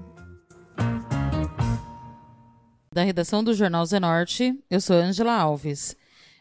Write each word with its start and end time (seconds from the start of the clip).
Da 2.93 3.05
redação 3.05 3.45
do 3.45 3.55
Jornal 3.55 3.87
Zenorte, 3.87 4.61
eu 4.69 4.81
sou 4.81 4.97
Angela 4.97 5.37
Alves. 5.37 5.97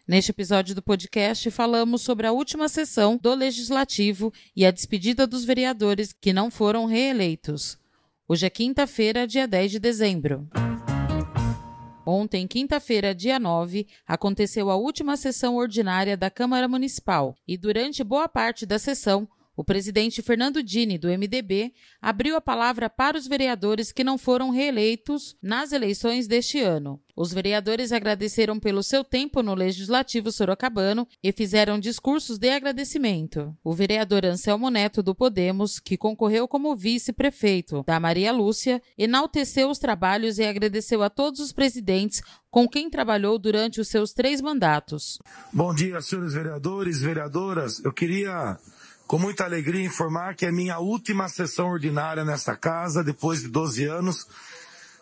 Neste 0.08 0.32
episódio 0.32 0.74
do 0.74 0.82
podcast, 0.82 1.52
falamos 1.52 2.02
sobre 2.02 2.26
a 2.26 2.32
última 2.32 2.68
sessão 2.68 3.16
do 3.16 3.32
Legislativo 3.36 4.34
e 4.56 4.66
a 4.66 4.72
despedida 4.72 5.28
dos 5.28 5.46
vereadores 5.46 6.16
que 6.20 6.34
não 6.34 6.50
foram 6.50 6.88
reeleitos. 6.88 7.78
Hoje 8.26 8.46
é 8.46 8.50
quinta-feira, 8.50 9.28
dia 9.28 9.46
10 9.46 9.72
de 9.72 9.80
dezembro. 9.80 10.48
Ontem, 12.06 12.48
quinta-feira, 12.48 13.14
dia 13.14 13.38
9, 13.38 13.86
aconteceu 14.08 14.70
a 14.70 14.78
última 14.78 15.18
sessão 15.18 15.58
ordinária 15.58 16.16
da 16.16 16.30
Câmara 16.30 16.66
Municipal 16.66 17.36
e, 17.46 17.58
durante 17.58 18.02
boa 18.02 18.30
parte 18.30 18.66
da 18.66 18.80
sessão, 18.80 19.28
o 19.56 19.64
presidente 19.64 20.22
Fernando 20.22 20.64
Dini, 20.64 20.98
do 20.98 21.08
MDB, 21.08 21.74
abriu 22.02 22.36
a 22.36 22.42
palavra 22.42 22.90
para 22.90 23.18
os 23.18 23.28
vereadores 23.28 23.92
que 23.92 24.04
não 24.04 24.18
foram 24.18 24.50
reeleitos 24.50 25.36
nas 25.42 25.72
eleições 25.72 26.28
deste 26.28 26.60
ano. 26.60 27.00
Os 27.16 27.32
vereadores 27.32 27.92
agradeceram 27.92 28.60
pelo 28.60 28.82
seu 28.82 29.04
tempo 29.04 29.44
no 29.44 29.54
Legislativo 29.54 30.32
Sorocabano 30.32 31.08
e 31.22 31.32
fizeram 31.32 31.80
discursos 31.80 32.40
de 32.40 32.50
agradecimento. 32.50 33.56
O 33.64 33.72
vereador 33.72 34.26
Anselmo 34.26 34.72
Neto, 34.72 35.04
do 35.04 35.14
Podemos, 35.14 35.80
que 35.80 35.96
concorreu 35.96 36.48
como 36.48 36.76
vice-prefeito 36.76 37.84
da 37.86 38.00
Maria 38.00 38.32
Lúcia, 38.32 38.82
enalteceu 38.98 39.70
os 39.70 39.78
trabalhos 39.78 40.40
e 40.40 40.44
agradeceu 40.44 41.04
a 41.04 41.10
todos 41.10 41.40
os 41.40 41.54
presidentes 41.54 42.24
com 42.50 42.68
quem 42.68 42.90
trabalhou 42.90 43.38
durante 43.38 43.80
os 43.80 43.90
seus 43.90 44.12
três 44.12 44.42
mandatos. 44.42 45.20
Bom 45.52 45.74
dia, 45.74 46.02
senhores 46.02 46.34
vereadores, 46.34 47.00
vereadoras. 47.00 47.84
Eu 47.86 47.94
queria 47.94 48.58
com 49.08 49.20
muita 49.20 49.44
alegria 49.44 49.86
informar 49.86 50.36
que 50.36 50.46
é 50.46 50.52
minha 50.52 50.80
última 50.80 51.28
sessão 51.30 51.68
ordinária 51.68 52.24
nesta 52.24 52.56
casa, 52.56 53.04
depois 53.04 53.42
de 53.42 53.48
12 53.48 53.86
anos, 53.86 54.28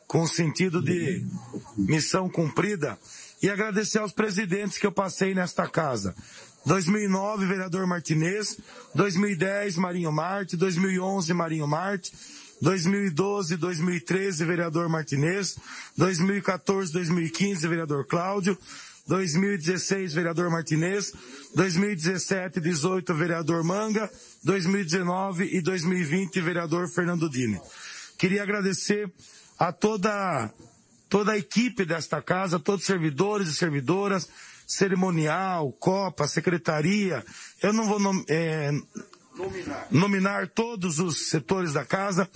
com 0.07 0.21
o 0.23 0.27
sentido 0.27 0.81
de 0.81 1.25
missão 1.77 2.29
cumprida, 2.29 2.97
e 3.41 3.49
agradecer 3.49 3.99
aos 3.99 4.11
presidentes 4.11 4.77
que 4.77 4.85
eu 4.85 4.91
passei 4.91 5.33
nesta 5.33 5.67
casa. 5.67 6.15
2009, 6.65 7.45
vereador 7.45 7.87
Martinez, 7.87 8.57
2010, 8.93 9.77
Marinho 9.77 10.11
Marte, 10.11 10.55
2011, 10.55 11.33
Marinho 11.33 11.67
Marte, 11.67 12.13
2012, 12.61 13.57
2013, 13.57 14.45
vereador 14.45 14.87
Martinez, 14.87 15.57
2014, 15.97 16.93
2015, 16.93 17.67
vereador 17.67 18.05
Cláudio, 18.05 18.57
2016, 19.07 20.13
vereador 20.13 20.49
Martinez, 20.49 21.13
2017 21.55 22.59
e 22.59 22.61
18, 22.61 23.13
vereador 23.13 23.63
Manga, 23.63 24.09
2019 24.43 25.55
e 25.55 25.61
2020, 25.61 26.39
vereador 26.41 26.87
Fernando 26.89 27.29
Dini. 27.29 27.59
Queria 28.17 28.43
agradecer 28.43 29.11
a 29.57 29.71
toda, 29.71 30.51
toda 31.09 31.33
a 31.33 31.37
equipe 31.37 31.85
desta 31.85 32.21
casa, 32.21 32.59
todos 32.59 32.81
os 32.81 32.87
servidores 32.87 33.47
e 33.47 33.53
servidoras, 33.53 34.29
cerimonial, 34.67 35.71
Copa, 35.73 36.27
secretaria. 36.27 37.23
Eu 37.61 37.73
não 37.73 37.85
vou 37.85 37.99
nom 37.99 38.23
é, 38.29 38.71
nominar. 39.35 39.87
nominar 39.91 40.47
todos 40.47 40.99
os 40.99 41.29
setores 41.29 41.73
da 41.73 41.83
casa, 41.83 42.29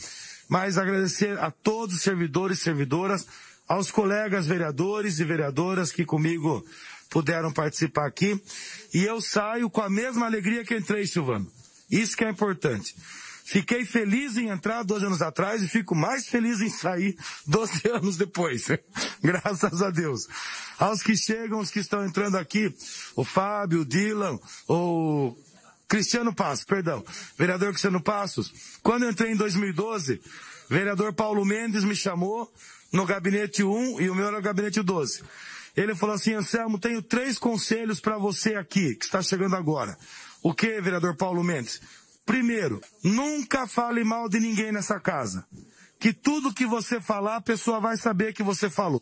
mas 0.50 0.78
agradecer 0.78 1.40
a 1.40 1.50
todos 1.50 1.96
os 1.96 2.02
servidores 2.02 2.60
e 2.60 2.64
servidoras, 2.64 3.26
aos 3.68 3.92
colegas 3.92 4.48
vereadores 4.48 5.20
e 5.20 5.24
vereadoras 5.24 5.92
que 5.92 6.06
comigo 6.06 6.66
puderam 7.10 7.52
participar 7.52 8.08
aqui. 8.08 8.40
E 8.94 9.04
eu 9.04 9.22
saio 9.22 9.70
com 9.70 9.82
a 9.82 9.90
mesma 9.90 10.26
alegria 10.26 10.64
que 10.64 10.76
entrei, 10.76 11.06
Silvano. 11.08 11.52
Isso 11.90 12.16
que 12.18 12.26
é 12.26 12.30
importante. 12.30 12.96
Fiquei 13.48 13.86
feliz 13.86 14.38
em 14.38 14.50
entrar 14.50 14.84
12 14.84 15.06
anos 15.06 15.22
atrás 15.22 15.62
e 15.62 15.68
fico 15.68 15.94
mais 15.94 16.28
feliz 16.28 16.62
em 16.62 16.70
sair 16.70 17.16
12 17.46 17.88
anos 17.94 18.18
depois. 18.18 18.66
Graças 19.22 19.84
a 19.84 19.92
Deus. 19.92 20.28
Aos 20.80 21.04
que 21.04 21.16
chegam, 21.16 21.60
os 21.60 21.70
que 21.70 21.80
estão 21.80 22.04
entrando 22.04 22.38
aqui, 22.38 22.76
o 23.16 23.24
Fábio, 23.24 23.82
o 23.82 23.86
Dylan, 23.86 24.40
o 24.68 25.38
Cristiano 25.88 26.34
Passos, 26.34 26.66
perdão, 26.66 27.06
vereador 27.38 27.70
Cristiano 27.70 28.02
Passos. 28.02 28.52
Quando 28.82 29.04
eu 29.04 29.12
entrei 29.12 29.32
em 29.32 29.36
2012, 29.36 30.20
vereador 30.68 31.14
Paulo 31.14 31.46
Mendes 31.46 31.84
me 31.84 31.96
chamou 31.96 32.52
no 32.96 33.06
gabinete 33.06 33.62
1 33.62 34.00
e 34.00 34.10
o 34.10 34.16
meu 34.16 34.28
era 34.28 34.38
no 34.38 34.42
gabinete 34.42 34.82
12. 34.82 35.22
Ele 35.76 35.94
falou 35.94 36.16
assim, 36.16 36.34
Anselmo, 36.34 36.80
tenho 36.80 37.02
três 37.02 37.38
conselhos 37.38 38.00
para 38.00 38.18
você 38.18 38.56
aqui, 38.56 38.96
que 38.96 39.04
está 39.04 39.22
chegando 39.22 39.58
agora. 39.58 39.98
O 40.42 40.54
que, 40.54 40.80
vereador 40.80 41.18
Paulo 41.18 41.44
Mendes? 41.44 41.82
Primeiro, 42.26 42.82
nunca 43.04 43.68
fale 43.68 44.06
mal 44.06 44.30
de 44.30 44.40
ninguém 44.40 44.72
nessa 44.72 44.98
casa. 44.98 45.46
Que 46.00 46.14
tudo 46.14 46.54
que 46.54 46.66
você 46.66 47.02
falar, 47.02 47.36
a 47.36 47.42
pessoa 47.42 47.82
vai 47.82 47.98
saber 47.98 48.34
que 48.34 48.42
você 48.42 48.70
falou. 48.70 49.02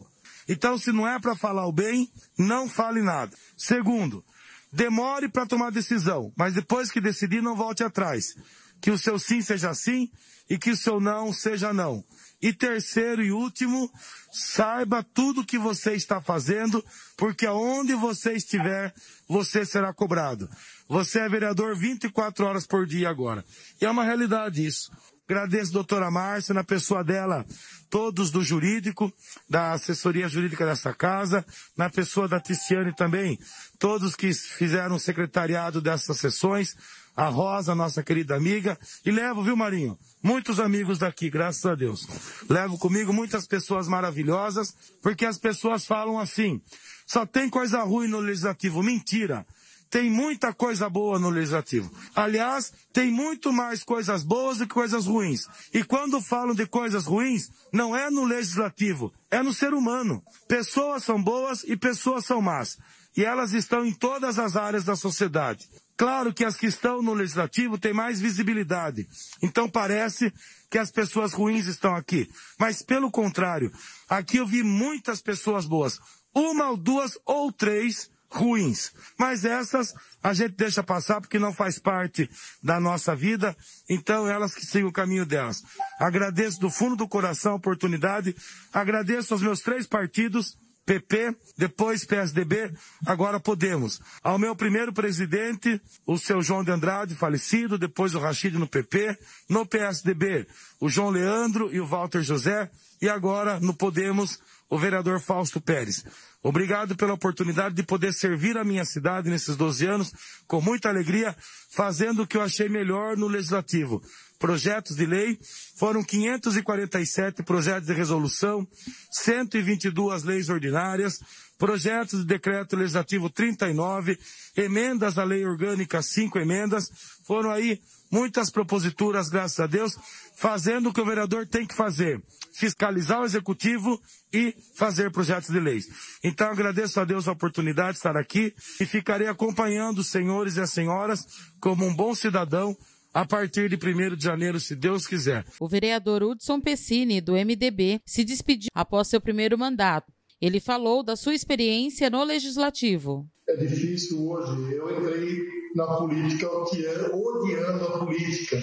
Então, 0.50 0.76
se 0.76 0.92
não 0.92 1.08
é 1.08 1.20
para 1.20 1.36
falar 1.36 1.68
o 1.68 1.72
bem, 1.72 2.12
não 2.36 2.68
fale 2.68 3.04
nada. 3.04 3.32
Segundo, 3.56 4.26
demore 4.72 5.30
para 5.30 5.46
tomar 5.46 5.72
decisão, 5.72 6.34
mas 6.36 6.56
depois 6.56 6.92
que 6.92 7.00
decidir, 7.00 7.44
não 7.44 7.56
volte 7.56 7.84
atrás. 7.84 8.36
Que 8.82 8.90
o 8.90 8.98
seu 8.98 9.20
sim 9.20 9.40
seja 9.40 9.72
sim 9.76 10.10
e 10.50 10.58
que 10.58 10.72
o 10.72 10.78
seu 10.78 11.00
não 11.00 11.32
seja 11.32 11.72
não. 11.72 12.04
E 12.44 12.52
terceiro 12.52 13.24
e 13.24 13.32
último, 13.32 13.90
saiba 14.30 15.02
tudo 15.02 15.46
que 15.46 15.58
você 15.58 15.94
está 15.94 16.20
fazendo, 16.20 16.84
porque 17.16 17.46
aonde 17.46 17.94
você 17.94 18.34
estiver, 18.34 18.94
você 19.30 19.66
será 19.66 19.94
cobrado. 19.94 20.50
Você 20.90 21.20
é 21.20 21.30
vereador 21.30 21.74
24 21.74 22.46
horas 22.46 22.68
por 22.68 22.86
dia 22.86 23.10
agora. 23.10 23.46
E 23.82 23.86
é 23.86 23.90
uma 23.90 24.04
realidade 24.04 24.66
isso. 24.66 24.92
Agradeço 25.26 25.72
doutora 25.72 26.12
Márcia, 26.12 26.54
na 26.54 26.66
pessoa 26.66 27.02
dela, 27.02 27.46
todos 27.90 28.30
do 28.30 28.44
jurídico, 28.44 29.12
da 29.50 29.72
assessoria 29.72 30.28
jurídica 30.28 30.66
dessa 30.66 30.94
casa, 30.94 31.46
na 31.78 31.90
pessoa 31.90 32.28
da 32.28 32.42
Ticiane 32.42 32.94
também, 32.94 33.40
todos 33.80 34.18
que 34.18 34.34
fizeram 34.34 34.98
o 34.98 35.00
secretariado 35.00 35.80
dessas 35.80 36.18
sessões, 36.18 36.76
a 37.16 37.28
Rosa, 37.28 37.76
nossa 37.76 38.02
querida 38.02 38.36
amiga, 38.36 38.78
e 39.06 39.12
levo, 39.12 39.44
viu 39.44 39.56
Marinho? 39.56 39.98
Muitos 40.22 40.60
amigos 40.60 41.00
daqui, 41.00 41.30
graças 41.30 41.66
a 41.66 41.76
Deus. 41.76 42.08
Levo 42.50 42.78
comigo 42.78 43.14
muitas 43.14 43.46
pessoas 43.46 43.88
maravilhosas, 43.88 44.74
porque 45.02 45.26
as 45.26 45.38
pessoas 45.38 45.86
falam 45.86 46.18
assim, 46.18 46.62
só 47.06 47.26
tem 47.26 47.50
coisa 47.50 47.84
ruim 47.84 48.08
no 48.08 48.20
legislativo. 48.20 48.82
Mentira! 48.82 49.46
Tem 49.94 50.10
muita 50.10 50.52
coisa 50.52 50.90
boa 50.90 51.20
no 51.20 51.30
legislativo. 51.30 51.92
Aliás, 52.16 52.74
tem 52.92 53.12
muito 53.12 53.54
mais 53.54 53.84
coisas 53.84 54.24
boas 54.24 54.58
do 54.58 54.66
que 54.66 54.74
coisas 54.74 55.06
ruins. 55.06 55.48
E 55.72 55.84
quando 55.84 56.20
falam 56.20 56.56
de 56.56 56.66
coisas 56.66 57.06
ruins, 57.06 57.52
não 57.72 57.96
é 57.96 58.10
no 58.10 58.26
legislativo, 58.26 59.14
é 59.30 59.44
no 59.44 59.54
ser 59.54 59.72
humano. 59.72 60.24
Pessoas 60.48 61.04
são 61.04 61.22
boas 61.22 61.64
e 61.64 61.78
pessoas 61.78 62.26
são 62.26 62.42
más. 62.42 62.80
E 63.16 63.24
elas 63.24 63.54
estão 63.54 63.86
em 63.86 63.94
todas 63.94 64.40
as 64.40 64.56
áreas 64.56 64.84
da 64.84 64.96
sociedade. 64.96 65.70
Claro 65.96 66.34
que 66.34 66.44
as 66.44 66.58
que 66.58 66.66
estão 66.66 67.02
no 67.02 67.14
legislativo 67.14 67.78
têm 67.78 67.94
mais 67.94 68.20
visibilidade. 68.20 69.08
Então 69.42 69.70
parece 69.70 70.34
que 70.70 70.78
as 70.78 70.92
pessoas 70.92 71.34
ruins 71.34 71.68
estão 71.68 71.96
aqui. 71.96 72.30
Mas 72.60 72.82
pelo 72.82 73.12
contrário, 73.12 73.72
aqui 74.10 74.38
eu 74.38 74.48
vi 74.48 74.64
muitas 74.64 75.22
pessoas 75.22 75.66
boas. 75.66 76.00
Uma 76.34 76.72
ou 76.72 76.78
duas 76.78 77.18
ou 77.26 77.52
três 77.52 78.10
ruins. 78.34 78.92
Mas 79.18 79.46
essas 79.46 79.94
a 80.22 80.34
gente 80.34 80.56
deixa 80.56 80.82
passar 80.82 81.22
porque 81.22 81.38
não 81.38 81.54
faz 81.54 81.78
parte 81.78 82.30
da 82.62 82.80
nossa 82.80 83.16
vida, 83.16 83.56
então 83.88 84.28
elas 84.28 84.56
que 84.56 84.66
sigam 84.66 84.90
o 84.90 84.94
caminho 84.94 85.26
delas. 85.26 85.62
Agradeço 86.00 86.60
do 86.60 86.70
fundo 86.70 86.96
do 86.96 87.08
coração 87.08 87.54
a 87.54 87.58
oportunidade, 87.58 88.36
agradeço 88.74 89.34
aos 89.34 89.44
meus 89.44 89.60
três 89.60 89.86
partidos, 89.86 90.58
PP, 90.86 91.36
depois 91.58 92.06
PSDB, 92.06 92.74
agora 93.06 93.40
Podemos. 93.40 94.02
Ao 94.22 94.38
meu 94.38 94.56
primeiro 94.56 94.92
presidente, 94.92 95.82
o 96.06 96.18
seu 96.18 96.42
João 96.42 96.64
de 96.64 96.72
Andrade, 96.72 97.16
falecido, 97.16 97.78
depois 97.78 98.14
o 98.16 98.20
Rachid 98.20 98.58
no 98.58 98.68
PP, 98.68 99.18
no 99.50 99.66
PSDB, 99.66 100.46
o 100.80 100.90
João 100.90 101.10
Leandro 101.10 101.74
e 101.74 101.80
o 101.80 101.86
Walter 101.86 102.22
José, 102.22 102.70
e 103.02 103.08
agora 103.08 103.60
no 103.60 103.74
Podemos, 103.74 104.40
o 104.70 104.78
vereador 104.78 105.20
Fausto 105.20 105.62
Pérez. 105.62 106.04
Obrigado 106.42 106.96
pela 106.96 107.14
oportunidade 107.14 107.76
de 107.76 107.84
poder 107.84 108.12
servir 108.12 108.58
a 108.58 108.64
minha 108.66 108.84
cidade 108.84 109.30
nesses 109.30 109.56
12 109.56 109.86
anos 109.86 110.14
com 110.46 110.60
muita 110.60 110.90
alegria, 110.90 111.36
fazendo 111.70 112.24
o 112.24 112.28
que 112.28 112.36
eu 112.36 112.42
achei 112.42 112.68
melhor 112.68 113.16
no 113.16 113.28
legislativo. 113.28 114.02
Projetos 114.44 114.98
de 114.98 115.06
lei, 115.06 115.40
foram 115.78 116.04
547 116.04 117.44
projetos 117.44 117.88
de 117.88 117.94
resolução, 117.94 118.68
122 119.10 120.24
leis 120.24 120.50
ordinárias, 120.50 121.22
projetos 121.58 122.20
de 122.20 122.26
decreto 122.26 122.76
legislativo 122.76 123.30
39, 123.30 124.20
emendas 124.58 125.18
à 125.18 125.24
lei 125.24 125.46
orgânica, 125.46 126.02
cinco 126.02 126.38
emendas, 126.38 126.92
foram 127.26 127.52
aí 127.52 127.80
muitas 128.12 128.50
proposituras, 128.50 129.30
graças 129.30 129.62
a 129.62 129.66
Deus, 129.66 129.98
fazendo 130.36 130.90
o 130.90 130.94
que 130.94 131.00
o 131.00 131.06
vereador 131.06 131.48
tem 131.48 131.66
que 131.66 131.74
fazer, 131.74 132.22
fiscalizar 132.54 133.22
o 133.22 133.26
executivo 133.26 133.98
e 134.34 134.54
fazer 134.76 135.10
projetos 135.10 135.52
de 135.52 135.60
leis. 135.62 135.88
Então 136.22 136.50
agradeço 136.50 137.00
a 137.00 137.06
Deus 137.06 137.30
a 137.30 137.32
oportunidade 137.32 137.92
de 137.92 137.98
estar 138.00 138.18
aqui 138.18 138.54
e 138.78 138.86
ficarei 138.86 139.30
acompanhando 139.30 140.00
os 140.00 140.08
senhores 140.08 140.58
e 140.58 140.60
as 140.60 140.72
senhoras 140.72 141.26
como 141.62 141.86
um 141.86 141.96
bom 141.96 142.14
cidadão 142.14 142.76
a 143.14 143.26
partir 143.26 143.70
de 143.70 143.76
1 143.76 144.16
de 144.16 144.24
janeiro, 144.24 144.60
se 144.60 144.76
Deus 144.76 145.06
quiser. 145.06 145.46
O 145.60 145.68
vereador 145.68 146.24
Hudson 146.24 146.60
Pessini, 146.60 147.22
do 147.22 147.34
MDB, 147.34 148.02
se 148.06 148.24
despediu 148.24 148.70
após 148.74 149.08
seu 149.08 149.22
primeiro 149.22 149.58
mandato. 149.58 150.12
Ele 150.42 150.60
falou 150.60 151.04
da 151.04 151.16
sua 151.16 151.34
experiência 151.34 152.10
no 152.10 152.24
legislativo. 152.24 153.28
É 153.48 153.56
difícil 153.56 154.28
hoje. 154.28 154.74
Eu 154.74 155.00
entrei 155.00 155.38
na 155.76 155.86
política 155.96 156.50
odiando 156.52 157.86
a 157.86 158.00
política. 158.00 158.62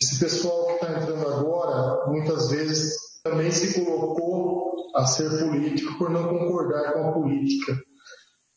Esse 0.00 0.18
pessoal 0.18 0.66
que 0.66 0.72
está 0.74 0.90
entrando 0.90 1.28
agora, 1.28 2.10
muitas 2.10 2.50
vezes, 2.50 3.20
também 3.22 3.50
se 3.50 3.82
colocou 3.82 4.90
a 4.94 5.06
ser 5.06 5.28
político 5.38 5.96
por 5.96 6.10
não 6.10 6.28
concordar 6.28 6.92
com 6.92 7.08
a 7.08 7.12
política. 7.12 7.80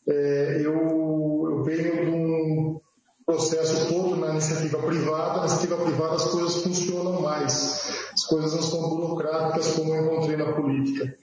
É, 0.08 0.62
eu, 0.64 0.74
eu 1.50 1.62
venho 1.62 2.04
de 2.04 2.10
um 2.10 2.59
processo 3.30 3.86
todo 3.86 4.16
na 4.16 4.30
iniciativa 4.30 4.78
privada. 4.78 5.40
Na 5.40 5.46
iniciativa 5.46 5.76
privada 5.76 6.14
as 6.16 6.24
coisas 6.24 6.62
funcionam 6.62 7.22
mais. 7.22 8.10
As 8.12 8.24
coisas 8.24 8.54
não 8.54 8.62
são 8.62 8.88
burocráticas 8.88 9.72
como 9.74 9.94
eu 9.94 10.04
encontrei 10.04 10.36
na 10.36 10.52
política. 10.52 11.14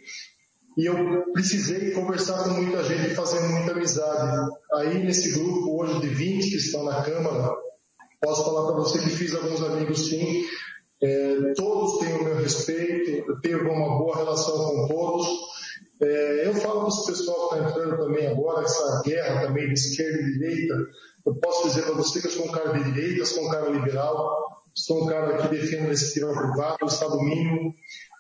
E 0.78 0.86
eu 0.86 0.96
precisei 1.34 1.92
conversar 1.92 2.44
com 2.44 2.52
muita 2.52 2.84
gente, 2.84 3.16
fazer 3.16 3.42
muita 3.42 3.72
amizade. 3.72 4.52
Aí, 4.76 5.04
nesse 5.04 5.32
grupo 5.32 5.82
hoje 5.82 6.00
de 6.00 6.08
20 6.08 6.50
que 6.50 6.56
estão 6.56 6.84
na 6.84 7.02
Câmara, 7.02 7.52
posso 8.22 8.46
falar 8.46 8.68
para 8.68 8.76
você 8.76 9.00
que 9.00 9.10
fiz 9.10 9.34
alguns 9.36 9.62
amigos 9.64 10.08
sim. 10.08 10.46
É, 11.02 11.54
todos 11.56 12.00
têm 12.00 12.16
o 12.16 12.24
meu 12.24 12.36
respeito, 12.38 13.30
eu 13.30 13.42
tenho 13.42 13.62
uma 13.62 13.98
boa 13.98 14.18
relação 14.18 14.56
com 14.56 14.88
todos. 14.88 15.28
É, 16.00 16.48
eu 16.48 16.54
falo 16.54 16.86
para 16.86 16.94
o 16.94 17.06
pessoal 17.06 17.50
que 17.50 17.56
está 17.56 17.70
entrando 17.70 17.98
também 17.98 18.28
agora, 18.28 18.64
essa 18.64 19.02
guerra 19.04 19.48
também 19.48 19.68
de 19.68 19.74
esquerda 19.74 20.20
e 20.22 20.32
direita, 20.34 20.76
eu 21.28 21.36
posso 21.36 21.68
dizer 21.68 21.84
para 21.84 21.96
você 21.96 22.22
que 22.22 22.28
eu 22.28 22.32
sou 22.32 22.46
um 22.46 22.52
cara 22.52 22.72
de 22.72 22.90
direita, 22.90 23.26
sou 23.26 23.46
um 23.46 23.50
cara 23.50 23.70
liberal, 23.70 24.64
sou 24.74 25.04
um 25.04 25.08
cara 25.08 25.38
que 25.38 25.50
defende 25.50 25.84
a 25.84 25.88
iniciativa 25.88 26.32
privada, 26.32 26.78
o 26.82 26.88
Estado 26.88 27.22
mínimo, 27.22 27.74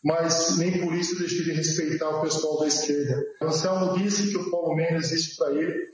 mas 0.04 0.58
nem 0.58 0.82
por 0.82 0.94
isso 0.94 1.18
deixei 1.18 1.46
de 1.46 1.54
respeitar 1.54 2.10
o 2.10 2.22
pessoal 2.22 2.60
da 2.60 2.68
esquerda. 2.68 3.24
Anselmo 3.42 3.98
disse 3.98 4.30
que 4.30 4.38
o 4.38 4.52
Paulo 4.52 4.76
Mendes 4.76 5.10
disse 5.10 5.38
para 5.38 5.54
ele 5.54 5.88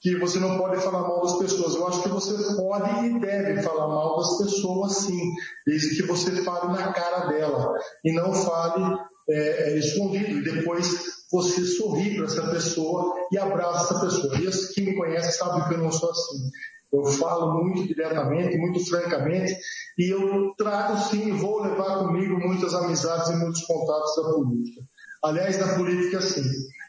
que 0.00 0.16
você 0.16 0.38
não 0.38 0.56
pode 0.56 0.80
falar 0.80 1.02
mal 1.02 1.20
das 1.20 1.36
pessoas. 1.36 1.74
Eu 1.74 1.86
acho 1.86 2.02
que 2.02 2.08
você 2.08 2.32
pode 2.56 3.06
e 3.06 3.20
deve 3.20 3.62
falar 3.62 3.86
mal 3.86 4.16
das 4.16 4.38
pessoas 4.38 4.96
sim, 4.96 5.20
desde 5.66 5.94
que 5.96 6.02
você 6.04 6.42
fale 6.42 6.72
na 6.72 6.90
cara 6.90 7.26
dela 7.26 7.74
e 8.02 8.14
não 8.14 8.32
fale 8.32 8.98
é, 9.28 9.72
é, 9.72 9.78
escondido. 9.78 10.38
E 10.38 10.42
depois 10.42 11.19
você 11.30 11.64
sorri 11.64 12.16
para 12.16 12.24
essa 12.24 12.50
pessoa 12.50 13.14
e 13.30 13.38
abraça 13.38 13.94
essa 13.94 14.04
pessoa. 14.04 14.38
E 14.38 14.46
as 14.46 14.66
que 14.66 14.82
me 14.82 14.96
conhecem 14.96 15.32
sabem 15.32 15.66
que 15.68 15.74
eu 15.74 15.78
não 15.78 15.92
sou 15.92 16.10
assim. 16.10 16.50
Eu 16.92 17.04
falo 17.04 17.62
muito 17.62 17.86
diretamente, 17.86 18.58
muito 18.58 18.84
francamente, 18.84 19.56
e 19.96 20.10
eu 20.10 20.52
trago 20.58 20.98
sim, 21.08 21.30
vou 21.36 21.62
levar 21.62 21.98
comigo 21.98 22.36
muitas 22.36 22.74
amizades 22.74 23.28
e 23.28 23.36
muitos 23.36 23.62
contatos 23.62 24.16
da 24.16 24.32
política. 24.32 24.82
Aliás, 25.22 25.58
na 25.58 25.74
política, 25.74 26.20
sim. 26.20 26.42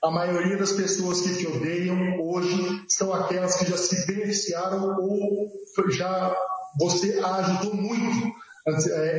A 0.03 0.09
maioria 0.09 0.57
das 0.57 0.71
pessoas 0.71 1.21
que 1.21 1.35
te 1.35 1.45
odeiam 1.45 2.19
hoje 2.19 2.83
são 2.87 3.13
aquelas 3.13 3.55
que 3.55 3.69
já 3.69 3.77
se 3.77 4.07
beneficiaram 4.07 4.97
ou 4.97 5.51
já 5.91 6.35
você 6.79 7.19
ajudou 7.19 7.75
muito 7.75 8.33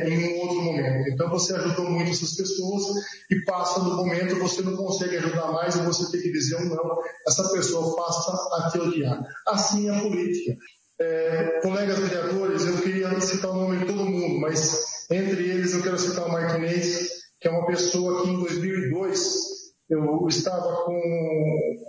em 0.07 0.33
um 0.33 0.39
outro 0.39 0.61
momento. 0.61 1.09
Então 1.09 1.29
você 1.29 1.53
ajudou 1.55 1.89
muito 1.89 2.11
essas 2.11 2.35
pessoas 2.35 2.83
e 3.29 3.43
passa 3.45 3.79
no 3.79 3.95
momento 3.97 4.39
você 4.39 4.61
não 4.61 4.75
consegue 4.75 5.17
ajudar 5.17 5.51
mais 5.51 5.75
e 5.75 5.81
você 5.81 6.11
tem 6.11 6.21
que 6.21 6.31
dizer 6.31 6.57
um 6.57 6.69
não, 6.69 6.99
essa 7.27 7.49
pessoa 7.51 7.95
passa 7.95 8.31
a 8.31 8.69
te 8.69 8.79
odiar. 8.79 9.21
Assim 9.47 9.89
é 9.89 9.97
a 9.97 10.01
política. 10.01 10.57
É, 10.99 11.59
colegas 11.61 11.99
vereadores, 11.99 12.65
eu 12.65 12.77
queria 12.77 13.19
citar 13.19 13.51
o 13.51 13.55
nome 13.55 13.79
de 13.79 13.85
todo 13.85 14.05
mundo, 14.05 14.39
mas 14.39 15.05
entre 15.11 15.49
eles 15.49 15.73
eu 15.73 15.81
quero 15.81 15.97
citar 15.97 16.25
o 16.25 16.31
Martinez, 16.31 17.09
que 17.41 17.47
é 17.47 17.51
uma 17.51 17.65
pessoa 17.65 18.21
que 18.21 18.29
em 18.29 18.39
2002 18.39 19.53
eu 19.89 20.27
estava 20.27 20.85
com, 20.85 21.01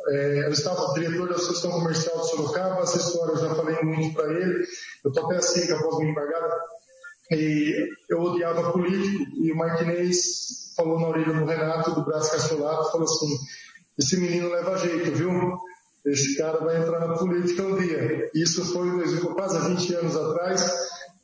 é, 0.08 0.46
eu 0.46 0.50
estava 0.50 0.92
diretor 0.94 1.28
da 1.28 1.36
Associação 1.36 1.70
Comercial 1.70 2.20
de 2.20 2.30
Sorocaba, 2.30 2.82
essa 2.82 2.98
história 2.98 3.32
eu 3.32 3.38
já 3.38 3.54
falei 3.54 3.80
muito 3.82 4.14
para 4.14 4.32
ele, 4.32 4.64
eu 5.04 5.10
estou 5.10 5.26
até 5.26 5.36
assim, 5.36 5.66
que 5.66 5.72
após 5.72 5.98
me 5.98 6.10
embargar, 6.10 6.42
e 7.34 7.88
eu 8.08 8.20
odiava 8.20 8.72
político, 8.72 9.25
e 9.36 9.52
o 9.52 9.56
Martinez 9.56 10.72
falou 10.76 10.98
na 11.00 11.08
orelha 11.08 11.32
do 11.32 11.44
Renato, 11.44 11.94
do 11.94 12.04
Braço 12.04 12.32
Castolato, 12.32 12.90
falou 12.90 13.04
assim, 13.06 13.36
esse 13.98 14.19
menino 14.19 14.50
leva 14.50 14.78
jeito, 14.78 15.12
viu? 15.12 15.31
Esse 16.04 16.36
cara 16.36 16.58
vai 16.58 16.81
entrar 16.81 17.00
na 17.00 17.14
política 17.14 17.62
um 17.62 17.76
dia. 17.76 18.31
Isso 18.34 18.64
foi 18.72 18.88
quase 19.34 19.69
20 19.69 19.94
anos 19.94 20.16
atrás. 20.16 20.70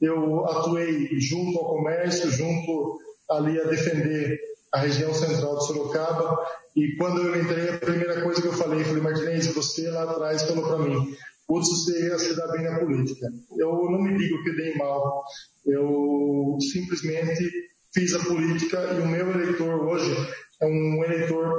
Eu 0.00 0.46
atuei 0.46 1.08
junto 1.20 1.58
ao 1.58 1.76
comércio, 1.76 2.30
junto 2.30 2.98
ali 3.30 3.60
a 3.60 3.64
defender 3.64 4.38
a 4.72 4.78
região 4.78 5.12
central 5.12 5.58
de 5.58 5.66
Sorocaba. 5.66 6.38
E 6.74 6.96
quando 6.96 7.22
eu 7.22 7.38
entrei, 7.38 7.68
a 7.68 7.78
primeira 7.78 8.22
coisa 8.22 8.40
que 8.40 8.48
eu 8.48 8.52
falei, 8.52 8.84
falei, 8.84 9.02
Martinez, 9.02 9.48
você 9.48 9.90
lá 9.90 10.04
atrás 10.04 10.42
falou 10.44 10.66
para 10.66 10.78
mim, 10.78 11.14
você 11.58 12.06
ia 12.06 12.18
se 12.18 12.36
dar 12.36 12.48
bem 12.48 12.62
na 12.62 12.78
política. 12.78 13.26
Eu 13.58 13.90
não 13.90 14.00
me 14.00 14.16
digo 14.16 14.42
que 14.44 14.56
dei 14.56 14.74
mal, 14.76 15.24
eu 15.66 16.56
simplesmente 16.72 17.50
fiz 17.92 18.14
a 18.14 18.20
política 18.20 18.78
e 18.96 19.00
o 19.00 19.08
meu 19.08 19.30
eleitor 19.30 19.82
hoje 19.88 20.14
é 20.62 20.66
um 20.66 21.04
eleitor 21.04 21.58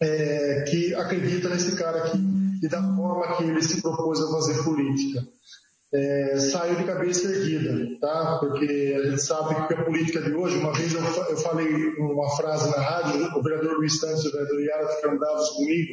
é, 0.00 0.64
que 0.68 0.94
acredita 0.94 1.48
nesse 1.48 1.76
cara 1.76 2.04
aqui 2.04 2.18
e 2.62 2.68
da 2.68 2.82
forma 2.82 3.36
que 3.36 3.44
ele 3.44 3.62
se 3.62 3.80
propôs 3.80 4.20
a 4.20 4.30
fazer 4.30 4.62
política. 4.62 5.26
É, 5.94 6.38
saiu 6.38 6.76
de 6.76 6.84
cabeça 6.84 7.28
erguida, 7.28 7.98
tá? 8.00 8.38
Porque 8.40 8.96
a 8.96 9.10
gente 9.10 9.22
sabe 9.22 9.66
que 9.66 9.74
a 9.74 9.84
política 9.84 10.22
de 10.22 10.32
hoje, 10.32 10.56
uma 10.56 10.72
vez 10.72 10.94
eu, 10.94 11.02
eu 11.02 11.36
falei 11.36 11.68
uma 11.98 12.34
frase 12.34 12.70
na 12.70 12.82
rádio, 12.82 13.26
o 13.36 13.42
vereador 13.42 13.74
Luiz 13.74 13.98
Santos 13.98 14.24
e 14.24 14.28
o 14.28 14.32
vereador 14.32 14.60
Yara 14.62 14.88
ficaram 14.88 15.18
bravos 15.18 15.50
comigo, 15.50 15.92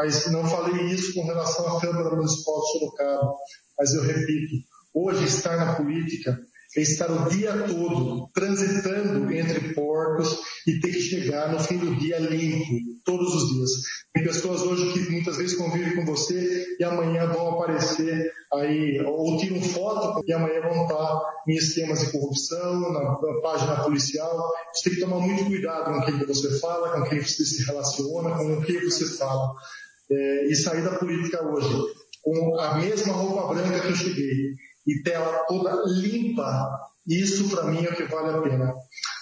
mas 0.00 0.32
não 0.32 0.46
falei 0.46 0.86
isso 0.86 1.12
com 1.12 1.26
relação 1.26 1.76
à 1.76 1.78
Câmara 1.78 2.16
Municipal 2.16 2.58
de 2.62 2.72
Sorocaba. 2.72 3.34
Mas 3.78 3.92
eu 3.92 4.02
repito, 4.02 4.54
hoje 4.94 5.26
estar 5.26 5.56
na 5.58 5.74
política 5.74 6.38
é 6.74 6.80
estar 6.80 7.10
o 7.10 7.28
dia 7.28 7.52
todo 7.68 8.30
transitando 8.32 9.30
entre 9.30 9.74
portos 9.74 10.38
e 10.66 10.80
ter 10.80 10.92
que 10.92 11.00
chegar 11.00 11.52
no 11.52 11.60
fim 11.60 11.76
do 11.76 11.96
dia 11.96 12.18
limpo, 12.18 12.64
todos 13.04 13.34
os 13.34 13.52
dias. 13.52 13.70
Tem 14.14 14.24
pessoas 14.24 14.62
hoje 14.62 14.90
que 14.92 15.10
muitas 15.10 15.36
vezes 15.36 15.56
convivem 15.56 15.96
com 15.96 16.06
você 16.06 16.64
e 16.78 16.84
amanhã 16.84 17.26
vão 17.26 17.50
aparecer 17.50 18.32
aí, 18.54 19.02
ou 19.04 19.36
tiram 19.36 19.60
foto 19.60 20.22
e 20.26 20.32
amanhã 20.32 20.62
vão 20.62 20.84
estar 20.84 21.20
em 21.46 21.56
esquemas 21.56 22.00
de 22.00 22.12
corrupção, 22.12 22.80
na, 22.92 23.02
na 23.20 23.40
página 23.42 23.82
policial. 23.82 24.50
Você 24.72 24.88
tem 24.88 24.98
que 24.98 25.04
tomar 25.04 25.20
muito 25.20 25.44
cuidado 25.44 25.92
com 25.92 26.06
quem 26.06 26.26
você 26.26 26.58
fala, 26.58 26.90
com 26.92 27.08
quem 27.08 27.20
você 27.20 27.44
se 27.44 27.64
relaciona, 27.64 28.36
com 28.36 28.62
quem 28.62 28.82
você 28.84 29.06
fala. 29.16 29.52
É, 30.10 30.46
e 30.46 30.56
sair 30.56 30.82
da 30.82 30.98
política 30.98 31.40
hoje 31.46 32.00
com 32.22 32.58
a 32.58 32.74
mesma 32.74 33.12
roupa 33.12 33.54
branca 33.54 33.80
que 33.80 33.88
eu 33.88 33.96
cheguei 33.96 34.54
e 34.86 35.02
tela 35.02 35.44
toda 35.48 35.84
limpa, 35.86 36.80
isso 37.06 37.48
para 37.48 37.64
mim 37.64 37.84
é 37.84 37.90
o 37.90 37.96
que 37.96 38.04
vale 38.04 38.36
a 38.36 38.42
pena. 38.42 38.74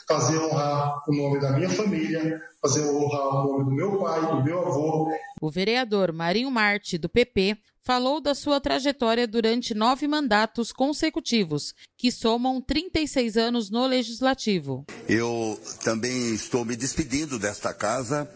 Fazer 0.08 0.38
honrar 0.38 1.04
o 1.06 1.14
nome 1.14 1.40
da 1.40 1.52
minha 1.52 1.68
família, 1.68 2.40
fazer 2.62 2.82
honrar 2.82 3.28
o 3.28 3.44
nome 3.44 3.64
do 3.64 3.70
meu 3.72 3.98
pai, 3.98 4.20
do 4.20 4.42
meu 4.42 4.66
avô. 4.66 5.10
O 5.40 5.50
vereador 5.50 6.12
Marinho 6.12 6.50
Marte, 6.50 6.96
do 6.96 7.08
PP, 7.08 7.58
falou 7.82 8.20
da 8.20 8.34
sua 8.34 8.60
trajetória 8.60 9.26
durante 9.26 9.74
nove 9.74 10.08
mandatos 10.08 10.72
consecutivos, 10.72 11.74
que 11.96 12.10
somam 12.10 12.60
36 12.60 13.36
anos 13.36 13.70
no 13.70 13.86
Legislativo. 13.86 14.84
Eu 15.08 15.58
também 15.84 16.34
estou 16.34 16.64
me 16.64 16.74
despedindo 16.74 17.38
desta 17.38 17.72
casa, 17.72 18.28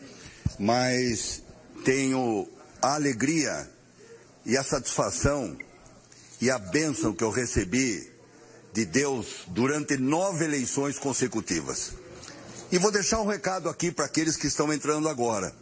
mas 0.58 1.41
tenho 1.84 2.48
a 2.80 2.94
alegria 2.94 3.70
e 4.44 4.56
a 4.56 4.62
satisfação 4.62 5.56
e 6.40 6.50
a 6.50 6.58
bênção 6.58 7.14
que 7.14 7.22
eu 7.22 7.30
recebi 7.30 8.10
de 8.72 8.84
Deus 8.84 9.44
durante 9.48 9.96
nove 9.96 10.44
eleições 10.44 10.98
consecutivas. 10.98 11.92
E 12.70 12.78
vou 12.78 12.90
deixar 12.90 13.20
um 13.20 13.26
recado 13.26 13.68
aqui 13.68 13.92
para 13.92 14.06
aqueles 14.06 14.36
que 14.36 14.46
estão 14.46 14.72
entrando 14.72 15.08
agora. 15.08 15.54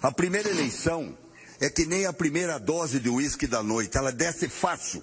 A 0.00 0.10
primeira 0.10 0.48
eleição 0.48 1.16
é 1.60 1.68
que 1.68 1.84
nem 1.84 2.06
a 2.06 2.12
primeira 2.12 2.58
dose 2.58 2.98
de 3.00 3.08
uísque 3.08 3.46
da 3.46 3.62
noite, 3.62 3.96
ela 3.98 4.12
desce 4.12 4.48
fácil. 4.48 5.02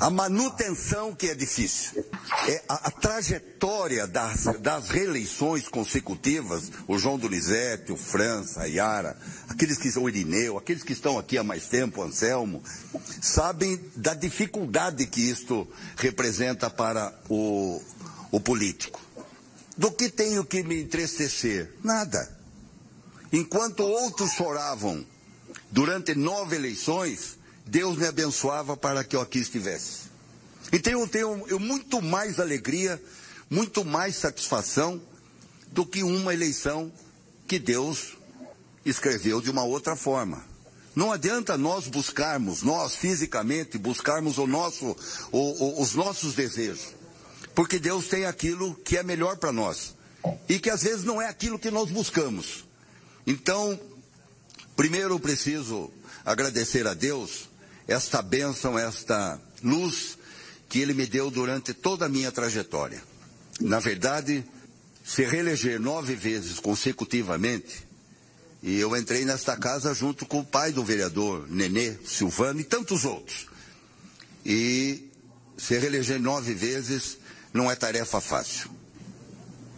A 0.00 0.10
manutenção 0.10 1.14
que 1.14 1.28
é 1.28 1.34
difícil. 1.34 2.04
É 2.48 2.62
a, 2.68 2.88
a 2.88 2.90
trajetória 2.90 4.06
das, 4.06 4.44
das, 4.60 4.88
reeleições 4.88 5.68
consecutivas, 5.68 6.70
o 6.86 6.98
João 6.98 7.18
Donizete, 7.18 7.92
o 7.92 7.96
França, 7.96 8.62
a 8.62 8.64
Yara, 8.64 9.16
aqueles 9.48 9.78
que 9.78 9.90
são 9.90 10.04
o 10.04 10.08
Irineu, 10.08 10.58
aqueles 10.58 10.82
que 10.82 10.92
estão 10.92 11.18
aqui 11.18 11.38
há 11.38 11.44
mais 11.44 11.66
tempo, 11.66 12.02
Anselmo, 12.02 12.62
sabem 13.22 13.80
da 13.96 14.14
dificuldade 14.14 15.06
que 15.06 15.20
isto 15.20 15.66
representa 15.96 16.68
para 16.68 17.14
o, 17.28 17.80
o 18.30 18.40
político. 18.40 19.00
Do 19.76 19.90
que 19.90 20.08
tenho 20.08 20.44
que 20.44 20.62
me 20.62 20.82
entristecer? 20.82 21.72
Nada. 21.82 22.28
Enquanto 23.32 23.80
outros 23.80 24.32
choravam 24.32 25.04
durante 25.70 26.14
nove 26.14 26.54
eleições, 26.54 27.38
Deus 27.66 27.96
me 27.96 28.06
abençoava 28.06 28.76
para 28.76 29.02
que 29.02 29.16
eu 29.16 29.20
aqui 29.20 29.38
estivesse. 29.38 30.04
Então 30.72 31.00
eu 31.00 31.08
tenho 31.08 31.44
eu, 31.48 31.58
muito 31.58 32.02
mais 32.02 32.38
alegria, 32.38 33.00
muito 33.48 33.84
mais 33.84 34.16
satisfação 34.16 35.00
do 35.68 35.84
que 35.86 36.02
uma 36.02 36.34
eleição 36.34 36.92
que 37.46 37.58
Deus 37.58 38.16
escreveu 38.84 39.40
de 39.40 39.50
uma 39.50 39.64
outra 39.64 39.96
forma. 39.96 40.44
Não 40.94 41.10
adianta 41.10 41.58
nós 41.58 41.88
buscarmos, 41.88 42.62
nós 42.62 42.94
fisicamente, 42.94 43.76
buscarmos 43.78 44.38
o 44.38 44.46
nosso, 44.46 44.96
o, 45.32 45.38
o, 45.38 45.82
os 45.82 45.94
nossos 45.94 46.34
desejos. 46.34 46.94
Porque 47.54 47.78
Deus 47.78 48.06
tem 48.06 48.26
aquilo 48.26 48.74
que 48.76 48.96
é 48.96 49.02
melhor 49.02 49.36
para 49.36 49.52
nós. 49.52 49.94
E 50.48 50.58
que 50.58 50.70
às 50.70 50.82
vezes 50.82 51.04
não 51.04 51.20
é 51.20 51.28
aquilo 51.28 51.58
que 51.58 51.70
nós 51.70 51.90
buscamos. 51.90 52.64
Então, 53.26 53.78
primeiro 54.76 55.14
eu 55.14 55.20
preciso 55.20 55.90
agradecer 56.24 56.86
a 56.86 56.94
Deus 56.94 57.48
esta 57.86 58.22
bênção, 58.22 58.78
esta 58.78 59.40
luz 59.62 60.18
que 60.68 60.80
Ele 60.80 60.94
me 60.94 61.06
deu 61.06 61.30
durante 61.30 61.72
toda 61.72 62.06
a 62.06 62.08
minha 62.08 62.32
trajetória. 62.32 63.02
Na 63.60 63.78
verdade, 63.78 64.44
se 65.04 65.24
reeleger 65.24 65.78
nove 65.78 66.14
vezes 66.14 66.58
consecutivamente, 66.58 67.86
e 68.62 68.78
eu 68.78 68.96
entrei 68.96 69.26
nesta 69.26 69.56
casa 69.56 69.92
junto 69.92 70.24
com 70.24 70.40
o 70.40 70.44
pai 70.44 70.72
do 70.72 70.82
vereador 70.82 71.46
Nenê, 71.50 71.96
Silvano 72.04 72.60
e 72.60 72.64
tantos 72.64 73.04
outros. 73.04 73.46
E 74.44 75.10
se 75.56 75.78
reeleger 75.78 76.18
nove 76.18 76.54
vezes 76.54 77.18
não 77.52 77.70
é 77.70 77.76
tarefa 77.76 78.20
fácil. 78.20 78.70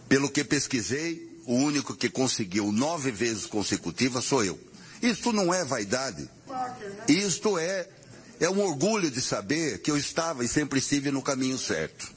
Pelo 0.07 0.29
que 0.29 0.43
pesquisei, 0.43 1.41
o 1.45 1.55
único 1.55 1.95
que 1.95 2.09
conseguiu 2.09 2.71
nove 2.71 3.11
vezes 3.11 3.45
consecutivas 3.45 4.23
sou 4.23 4.43
eu. 4.43 4.57
Isto 5.01 5.33
não 5.33 5.53
é 5.53 5.63
vaidade. 5.65 6.29
Isto 7.07 7.57
é, 7.57 7.87
é 8.39 8.49
um 8.49 8.61
orgulho 8.61 9.09
de 9.09 9.21
saber 9.21 9.79
que 9.79 9.89
eu 9.89 9.97
estava 9.97 10.43
e 10.43 10.47
sempre 10.47 10.79
estive 10.79 11.11
no 11.11 11.21
caminho 11.21 11.57
certo. 11.57 12.11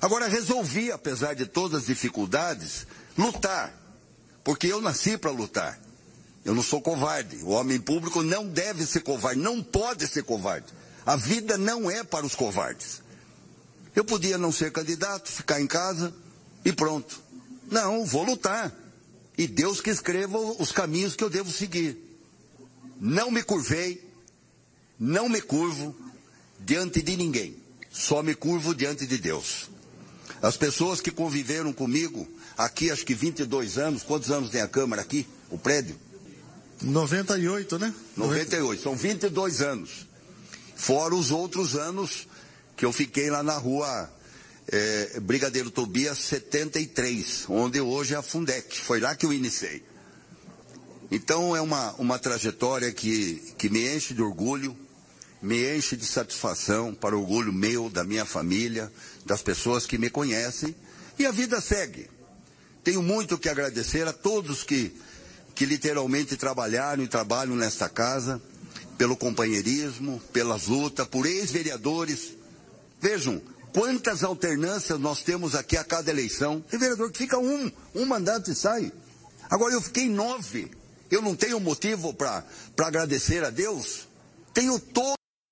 Agora 0.00 0.26
resolvi, 0.26 0.90
apesar 0.90 1.34
de 1.34 1.46
todas 1.46 1.82
as 1.82 1.86
dificuldades, 1.86 2.86
lutar. 3.16 3.72
Porque 4.42 4.66
eu 4.66 4.80
nasci 4.80 5.16
para 5.16 5.30
lutar. 5.30 5.78
Eu 6.44 6.54
não 6.54 6.62
sou 6.62 6.82
covarde. 6.82 7.36
O 7.44 7.50
homem 7.50 7.80
público 7.80 8.22
não 8.22 8.48
deve 8.48 8.84
ser 8.84 9.00
covarde, 9.00 9.40
não 9.40 9.62
pode 9.62 10.06
ser 10.08 10.24
covarde. 10.24 10.66
A 11.06 11.14
vida 11.14 11.56
não 11.56 11.90
é 11.90 12.02
para 12.02 12.26
os 12.26 12.34
covardes. 12.34 13.00
Eu 13.94 14.04
podia 14.04 14.38
não 14.38 14.50
ser 14.50 14.72
candidato, 14.72 15.30
ficar 15.30 15.60
em 15.60 15.66
casa 15.66 16.12
e 16.64 16.72
pronto. 16.72 17.20
Não, 17.70 18.04
vou 18.04 18.24
lutar. 18.24 18.72
E 19.38 19.46
Deus 19.46 19.80
que 19.80 19.90
escreva 19.90 20.38
os 20.38 20.72
caminhos 20.72 21.14
que 21.14 21.22
eu 21.22 21.30
devo 21.30 21.50
seguir. 21.50 21.96
Não 23.00 23.30
me 23.30 23.42
curvei, 23.42 24.11
não 25.02 25.28
me 25.28 25.40
curvo 25.40 25.96
diante 26.60 27.02
de 27.02 27.16
ninguém. 27.16 27.56
Só 27.90 28.22
me 28.22 28.36
curvo 28.36 28.72
diante 28.72 29.04
de 29.04 29.18
Deus. 29.18 29.68
As 30.40 30.56
pessoas 30.56 31.00
que 31.00 31.10
conviveram 31.10 31.72
comigo 31.72 32.26
aqui, 32.56 32.88
acho 32.88 33.04
que 33.04 33.12
22 33.12 33.78
anos, 33.78 34.04
quantos 34.04 34.30
anos 34.30 34.50
tem 34.50 34.60
a 34.60 34.68
Câmara 34.68 35.02
aqui? 35.02 35.26
O 35.50 35.58
prédio? 35.58 35.96
98, 36.80 37.80
né? 37.80 37.92
98, 38.16 38.80
são 38.80 38.94
22 38.94 39.60
anos. 39.60 40.06
Fora 40.76 41.16
os 41.16 41.32
outros 41.32 41.74
anos 41.74 42.28
que 42.76 42.84
eu 42.84 42.92
fiquei 42.92 43.28
lá 43.28 43.42
na 43.42 43.58
rua 43.58 44.08
é, 44.68 45.18
Brigadeiro 45.18 45.72
Tobias 45.72 46.18
73, 46.18 47.46
onde 47.48 47.80
hoje 47.80 48.14
é 48.14 48.16
a 48.16 48.22
Fundec. 48.22 48.80
Foi 48.80 49.00
lá 49.00 49.16
que 49.16 49.26
eu 49.26 49.32
iniciei. 49.32 49.82
Então 51.10 51.56
é 51.56 51.60
uma, 51.60 51.92
uma 51.94 52.18
trajetória 52.20 52.90
que, 52.92 53.52
que 53.58 53.68
me 53.68 53.94
enche 53.94 54.14
de 54.14 54.22
orgulho, 54.22 54.76
me 55.42 55.76
enche 55.76 55.96
de 55.96 56.06
satisfação 56.06 56.94
para 56.94 57.16
orgulho 57.16 57.52
meu, 57.52 57.90
da 57.90 58.04
minha 58.04 58.24
família, 58.24 58.90
das 59.26 59.42
pessoas 59.42 59.86
que 59.86 59.98
me 59.98 60.08
conhecem. 60.08 60.74
E 61.18 61.26
a 61.26 61.30
vida 61.30 61.60
segue. 61.60 62.08
Tenho 62.84 63.02
muito 63.02 63.36
que 63.36 63.48
agradecer 63.48 64.06
a 64.06 64.12
todos 64.12 64.62
que, 64.62 64.94
que 65.54 65.66
literalmente 65.66 66.36
trabalharam 66.36 67.02
e 67.02 67.08
trabalham 67.08 67.56
nesta 67.56 67.88
casa, 67.88 68.40
pelo 68.96 69.16
companheirismo, 69.16 70.22
pelas 70.32 70.68
lutas, 70.68 71.06
por 71.06 71.26
ex-vereadores 71.26 72.36
Vejam, 73.02 73.42
quantas 73.74 74.22
alternâncias 74.22 74.96
nós 75.00 75.22
temos 75.24 75.56
aqui 75.56 75.76
a 75.76 75.82
cada 75.82 76.08
eleição. 76.08 76.60
Tem 76.60 76.78
vereador 76.78 77.10
que 77.10 77.18
fica 77.18 77.36
um, 77.36 77.68
um 77.96 78.06
mandato 78.06 78.48
e 78.48 78.54
sai. 78.54 78.92
Agora 79.50 79.74
eu 79.74 79.82
fiquei 79.82 80.08
nove. 80.08 80.70
Eu 81.10 81.20
não 81.20 81.34
tenho 81.34 81.58
motivo 81.58 82.14
para 82.14 82.44
agradecer 82.78 83.42
a 83.42 83.50
Deus? 83.50 84.06
Tenho 84.54 84.78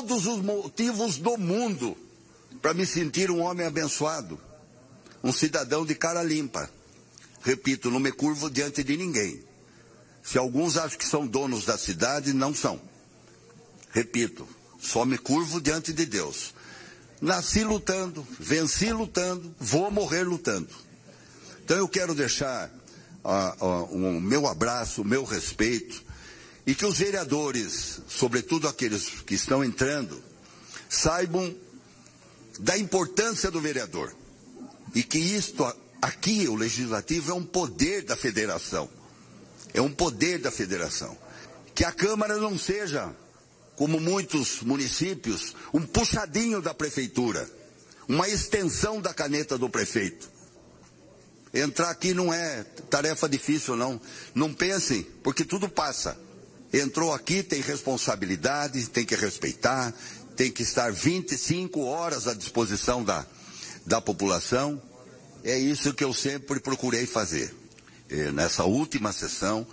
todos 0.00 0.26
os 0.26 0.42
motivos 0.42 1.18
do 1.18 1.36
mundo 1.36 1.96
para 2.62 2.72
me 2.72 2.86
sentir 2.86 3.30
um 3.30 3.40
homem 3.40 3.66
abençoado. 3.66 4.40
Um 5.22 5.32
cidadão 5.32 5.84
de 5.84 5.94
cara 5.94 6.22
limpa. 6.22 6.70
Repito, 7.42 7.90
não 7.90 8.00
me 8.00 8.10
curvo 8.10 8.50
diante 8.50 8.82
de 8.82 8.96
ninguém. 8.96 9.42
Se 10.22 10.38
alguns 10.38 10.76
acham 10.78 10.98
que 10.98 11.04
são 11.04 11.26
donos 11.26 11.66
da 11.66 11.76
cidade, 11.76 12.32
não 12.32 12.54
são. 12.54 12.80
Repito, 13.90 14.48
só 14.80 15.04
me 15.04 15.18
curvo 15.18 15.60
diante 15.60 15.92
de 15.92 16.06
Deus. 16.06 16.54
Nasci 17.20 17.62
lutando, 17.62 18.26
venci 18.38 18.92
lutando, 18.92 19.54
vou 19.58 19.90
morrer 19.90 20.22
lutando. 20.22 20.68
Então 21.62 21.76
eu 21.76 21.88
quero 21.88 22.14
deixar 22.14 22.70
uh, 23.22 23.64
uh, 23.64 23.94
um 23.94 24.18
meu 24.20 24.46
abraço, 24.46 25.02
o 25.02 25.04
meu 25.04 25.24
respeito, 25.24 26.02
e 26.70 26.74
que 26.76 26.86
os 26.86 26.98
vereadores, 26.98 28.00
sobretudo 28.06 28.68
aqueles 28.68 29.08
que 29.26 29.34
estão 29.34 29.64
entrando, 29.64 30.22
saibam 30.88 31.52
da 32.60 32.78
importância 32.78 33.50
do 33.50 33.60
vereador. 33.60 34.14
E 34.94 35.02
que 35.02 35.18
isto 35.18 35.64
aqui, 36.00 36.46
o 36.46 36.54
legislativo, 36.54 37.32
é 37.32 37.34
um 37.34 37.42
poder 37.42 38.04
da 38.04 38.14
federação. 38.14 38.88
É 39.74 39.82
um 39.82 39.90
poder 39.90 40.38
da 40.38 40.52
federação. 40.52 41.18
Que 41.74 41.84
a 41.84 41.90
Câmara 41.90 42.36
não 42.36 42.56
seja 42.56 43.12
como 43.74 43.98
muitos 43.98 44.60
municípios, 44.60 45.56
um 45.74 45.84
puxadinho 45.84 46.62
da 46.62 46.72
prefeitura, 46.72 47.50
uma 48.06 48.28
extensão 48.28 49.00
da 49.00 49.12
caneta 49.12 49.58
do 49.58 49.68
prefeito. 49.68 50.30
Entrar 51.52 51.90
aqui 51.90 52.14
não 52.14 52.32
é 52.32 52.62
tarefa 52.88 53.28
difícil, 53.28 53.74
não. 53.74 54.00
Não 54.32 54.54
pensem, 54.54 55.02
porque 55.24 55.44
tudo 55.44 55.68
passa. 55.68 56.29
Entrou 56.72 57.12
aqui, 57.12 57.42
tem 57.42 57.60
responsabilidade, 57.60 58.88
tem 58.88 59.04
que 59.04 59.16
respeitar, 59.16 59.92
tem 60.36 60.50
que 60.50 60.62
estar 60.62 60.92
25 60.92 61.80
horas 61.80 62.28
à 62.28 62.34
disposição 62.34 63.02
da, 63.02 63.26
da 63.84 64.00
população. 64.00 64.80
É 65.42 65.58
isso 65.58 65.92
que 65.94 66.04
eu 66.04 66.14
sempre 66.14 66.60
procurei 66.60 67.06
fazer. 67.06 67.54
E 68.08 68.30
nessa 68.32 68.64
última 68.64 69.12
sessão, 69.12 69.66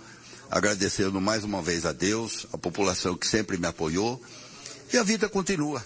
agradecendo 0.50 1.20
mais 1.20 1.44
uma 1.44 1.62
vez 1.62 1.86
a 1.86 1.92
Deus, 1.92 2.46
a 2.52 2.58
população 2.58 3.16
que 3.16 3.26
sempre 3.26 3.58
me 3.58 3.66
apoiou. 3.66 4.20
E 4.92 4.96
a 4.96 5.02
vida 5.02 5.28
continua. 5.28 5.84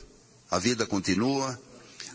A 0.50 0.59
vida 0.59 0.87
continua, 0.87 1.59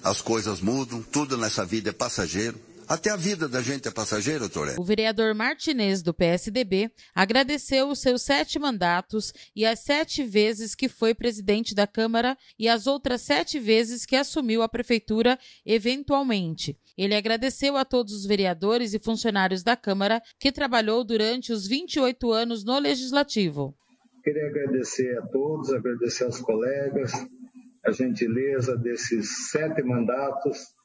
as 0.03 0.21
coisas 0.21 0.61
mudam, 0.61 1.01
tudo 1.01 1.37
nessa 1.37 1.65
vida 1.65 1.89
é 1.89 1.93
passageiro. 1.93 2.59
Até 2.87 3.09
a 3.09 3.17
vida 3.17 3.49
da 3.49 3.61
gente 3.61 3.85
é 3.85 3.91
passageira, 3.91 4.47
Toré. 4.47 4.75
O 4.79 4.83
vereador 4.83 5.35
Martinez, 5.35 6.01
do 6.01 6.13
PSDB, 6.13 6.89
agradeceu 7.13 7.89
os 7.89 7.99
seus 7.99 8.21
sete 8.21 8.57
mandatos 8.57 9.33
e 9.53 9.65
as 9.65 9.79
sete 9.79 10.23
vezes 10.23 10.73
que 10.73 10.87
foi 10.87 11.13
presidente 11.13 11.75
da 11.75 11.85
Câmara 11.85 12.37
e 12.57 12.69
as 12.69 12.87
outras 12.87 13.23
sete 13.23 13.59
vezes 13.59 14.05
que 14.05 14.15
assumiu 14.15 14.61
a 14.61 14.69
prefeitura 14.69 15.37
eventualmente. 15.65 16.77
Ele 16.97 17.13
agradeceu 17.13 17.75
a 17.75 17.83
todos 17.83 18.13
os 18.13 18.25
vereadores 18.25 18.93
e 18.93 18.99
funcionários 18.99 19.63
da 19.63 19.75
Câmara 19.75 20.21
que 20.39 20.49
trabalhou 20.49 21.03
durante 21.03 21.51
os 21.51 21.67
28 21.67 22.31
anos 22.31 22.63
no 22.63 22.79
Legislativo. 22.79 23.75
Queria 24.23 24.47
agradecer 24.47 25.17
a 25.17 25.27
todos, 25.27 25.73
agradecer 25.73 26.23
aos 26.23 26.39
colegas, 26.39 27.11
a 27.85 27.91
gentileza 27.91 28.77
desses 28.77 29.49
sete 29.51 29.83
mandatos 29.83 30.76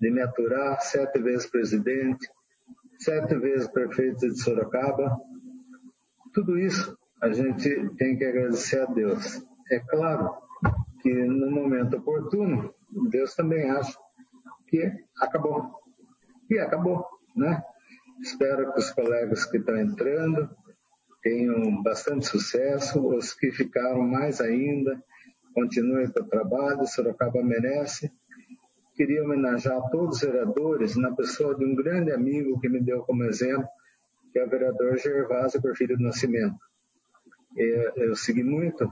de 0.00 0.10
me 0.10 0.20
aturar 0.20 0.80
sete 0.80 1.18
vezes 1.20 1.46
presidente, 1.46 2.28
sete 2.98 3.36
vezes 3.36 3.68
prefeito 3.68 4.20
de 4.20 4.40
Sorocaba. 4.40 5.16
tudo 6.32 6.58
isso 6.58 6.96
a 7.20 7.30
gente 7.32 7.90
tem 7.96 8.16
que 8.16 8.24
agradecer 8.24 8.80
a 8.80 8.86
Deus. 8.86 9.42
É 9.70 9.80
claro 9.80 10.36
que 11.02 11.12
no 11.12 11.50
momento 11.50 11.96
oportuno, 11.96 12.72
Deus 13.10 13.34
também 13.34 13.68
acha 13.70 13.98
que 14.68 14.92
acabou. 15.20 15.72
E 16.48 16.58
acabou, 16.58 17.04
né? 17.36 17.62
Espero 18.20 18.72
que 18.72 18.78
os 18.78 18.90
colegas 18.90 19.44
que 19.44 19.58
estão 19.58 19.76
entrando 19.76 20.48
tenham 21.22 21.82
bastante 21.82 22.26
sucesso, 22.26 23.04
os 23.08 23.34
que 23.34 23.50
ficaram 23.50 24.02
mais 24.02 24.40
ainda, 24.40 25.02
continuem 25.54 26.10
com 26.10 26.20
o 26.20 26.28
trabalho, 26.28 26.86
Sorocaba 26.86 27.42
merece. 27.42 28.12
Queria 28.98 29.22
homenagear 29.22 29.80
todos 29.92 30.16
os 30.16 30.22
vereadores 30.22 30.96
na 30.96 31.14
pessoa 31.14 31.54
de 31.54 31.64
um 31.64 31.72
grande 31.72 32.10
amigo 32.10 32.58
que 32.58 32.68
me 32.68 32.80
deu 32.80 33.00
como 33.02 33.22
exemplo, 33.22 33.68
que 34.32 34.40
é 34.40 34.44
o 34.44 34.50
vereador 34.50 34.98
Gervásio 34.98 35.62
Porfírio 35.62 35.96
do 35.96 36.02
Nascimento. 36.02 36.58
Eu, 37.56 37.92
eu 37.94 38.16
segui 38.16 38.42
muito 38.42 38.90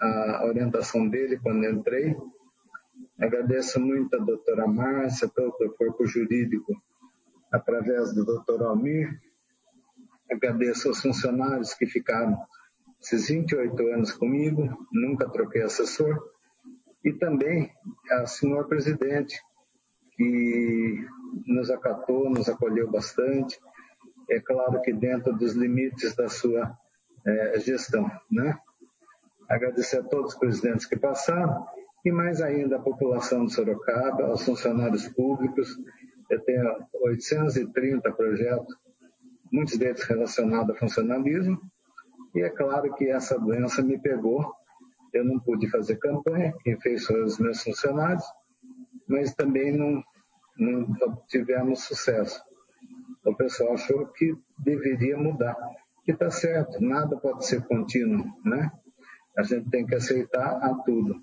a 0.00 0.46
orientação 0.46 1.06
dele 1.06 1.38
quando 1.38 1.66
entrei. 1.66 2.16
Agradeço 3.20 3.78
muito 3.78 4.16
a 4.16 4.20
doutora 4.20 4.66
Márcia, 4.66 5.28
todo 5.28 5.54
o 5.60 5.76
corpo 5.76 6.06
jurídico, 6.06 6.72
através 7.52 8.14
do 8.14 8.24
doutor 8.24 8.62
Almir. 8.62 9.20
Agradeço 10.30 10.88
aos 10.88 11.02
funcionários 11.02 11.74
que 11.74 11.84
ficaram 11.84 12.38
esses 13.02 13.28
28 13.28 13.86
anos 13.88 14.12
comigo, 14.12 14.86
nunca 14.90 15.28
troquei 15.28 15.60
assessor. 15.60 16.32
E 17.04 17.12
também 17.12 17.70
ao 18.10 18.26
senhor 18.26 18.66
presidente, 18.68 19.40
que 20.16 21.06
nos 21.46 21.70
acatou, 21.70 22.30
nos 22.30 22.48
acolheu 22.48 22.90
bastante. 22.90 23.58
É 24.30 24.40
claro 24.40 24.80
que 24.82 24.92
dentro 24.92 25.32
dos 25.34 25.54
limites 25.54 26.14
da 26.14 26.28
sua 26.28 26.76
é, 27.26 27.58
gestão, 27.60 28.10
né? 28.30 28.56
Agradecer 29.48 29.98
a 29.98 30.02
todos 30.02 30.32
os 30.32 30.38
presidentes 30.38 30.86
que 30.86 30.96
passaram 30.96 31.66
e 32.04 32.10
mais 32.10 32.40
ainda 32.40 32.76
a 32.76 32.82
população 32.82 33.44
de 33.44 33.52
Sorocaba, 33.52 34.24
aos 34.24 34.44
funcionários 34.44 35.08
públicos. 35.08 35.76
Eu 36.30 36.40
tenho 36.40 36.64
830 37.04 38.10
projetos, 38.12 38.74
muitos 39.52 39.76
deles 39.76 40.02
relacionados 40.04 40.74
a 40.74 40.78
funcionalismo. 40.78 41.60
E 42.34 42.40
é 42.40 42.48
claro 42.48 42.94
que 42.94 43.08
essa 43.08 43.38
doença 43.38 43.82
me 43.82 43.98
pegou. 43.98 44.52
Eu 45.12 45.24
não 45.24 45.38
pude 45.38 45.68
fazer 45.70 45.96
campanha, 45.96 46.54
quem 46.62 46.80
fez 46.80 47.04
foram 47.04 47.24
os 47.24 47.38
meus 47.38 47.62
funcionários, 47.62 48.24
mas 49.06 49.34
também 49.34 49.76
não, 49.76 50.02
não 50.58 51.22
tivemos 51.28 51.84
sucesso. 51.84 52.42
O 53.24 53.34
pessoal 53.34 53.74
achou 53.74 54.06
que 54.08 54.34
deveria 54.58 55.16
mudar. 55.16 55.56
E 56.06 56.10
está 56.10 56.30
certo, 56.30 56.80
nada 56.80 57.16
pode 57.16 57.46
ser 57.46 57.62
contínuo, 57.62 58.26
né? 58.44 58.72
A 59.36 59.42
gente 59.42 59.70
tem 59.70 59.86
que 59.86 59.94
aceitar 59.94 60.58
a 60.62 60.74
tudo. 60.74 61.22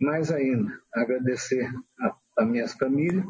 Mais 0.00 0.30
ainda, 0.30 0.72
agradecer 0.94 1.70
a, 2.00 2.16
a 2.38 2.44
minha 2.44 2.66
família, 2.68 3.24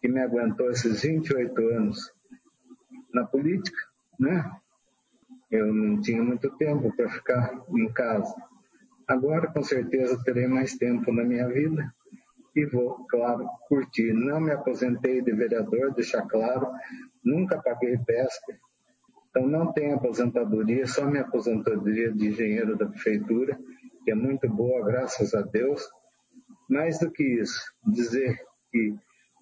que 0.00 0.08
me 0.08 0.20
aguentou 0.20 0.70
esses 0.70 1.02
28 1.02 1.60
anos 1.68 2.12
na 3.12 3.24
política, 3.24 3.78
né? 4.18 4.50
Eu 5.50 5.72
não 5.72 6.00
tinha 6.00 6.22
muito 6.22 6.50
tempo 6.56 6.94
para 6.96 7.08
ficar 7.08 7.62
em 7.68 7.92
casa. 7.92 8.34
Agora, 9.12 9.52
com 9.52 9.62
certeza, 9.62 10.22
terei 10.24 10.46
mais 10.46 10.76
tempo 10.76 11.12
na 11.12 11.22
minha 11.22 11.46
vida 11.48 11.92
e 12.56 12.64
vou, 12.64 13.06
claro, 13.06 13.46
curtir. 13.68 14.12
Não 14.12 14.40
me 14.40 14.50
aposentei 14.50 15.20
de 15.20 15.32
vereador, 15.32 15.92
deixar 15.92 16.22
claro, 16.26 16.68
nunca 17.22 17.60
paguei 17.60 17.98
pesca, 17.98 18.58
então, 19.32 19.48
não 19.48 19.72
tenho 19.72 19.94
aposentadoria, 19.94 20.86
só 20.86 21.06
minha 21.06 21.22
aposentadoria 21.22 22.12
de 22.12 22.28
engenheiro 22.28 22.76
da 22.76 22.84
prefeitura, 22.84 23.58
que 24.04 24.10
é 24.10 24.14
muito 24.14 24.46
boa, 24.46 24.84
graças 24.84 25.34
a 25.34 25.40
Deus. 25.40 25.88
Mais 26.68 26.98
do 26.98 27.10
que 27.10 27.40
isso, 27.40 27.72
dizer 27.86 28.38
que 28.70 28.94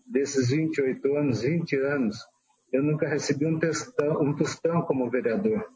desses 0.07 0.51
28 0.51 1.17
anos, 1.17 1.43
20 1.43 1.77
anos, 1.77 2.19
eu 2.73 2.85
nunca 2.85 3.09
recebi 3.09 3.47
um, 3.47 3.59
testão, 3.59 4.23
um 4.23 4.33
tostão 4.37 4.83
como 4.83 5.11
vereador, 5.11 5.69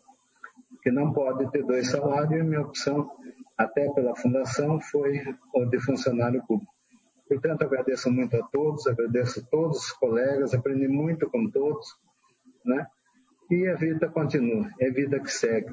que 0.81 0.93
não 0.93 1.13
pode 1.13 1.51
ter 1.51 1.65
dois 1.65 1.91
salários, 1.91 2.41
e 2.41 2.45
minha 2.45 2.61
opção, 2.61 3.11
até 3.57 3.89
pela 3.93 4.17
fundação, 4.17 4.81
foi 4.81 5.21
o 5.55 5.65
de 5.67 5.81
funcionário 5.81 6.43
público. 6.47 6.73
Portanto, 7.29 7.63
agradeço 7.63 8.11
muito 8.11 8.37
a 8.37 8.43
todos, 8.49 8.87
agradeço 8.87 9.41
a 9.41 9.43
todos 9.45 9.79
os 9.79 9.93
colegas, 9.93 10.53
aprendi 10.53 10.87
muito 10.89 11.29
com 11.31 11.49
todos, 11.51 11.87
né? 12.65 12.87
E 13.51 13.67
a 13.67 13.75
vida 13.75 14.09
continua, 14.09 14.69
é 14.81 14.91
vida 14.91 15.21
que 15.21 15.31
segue. 15.31 15.73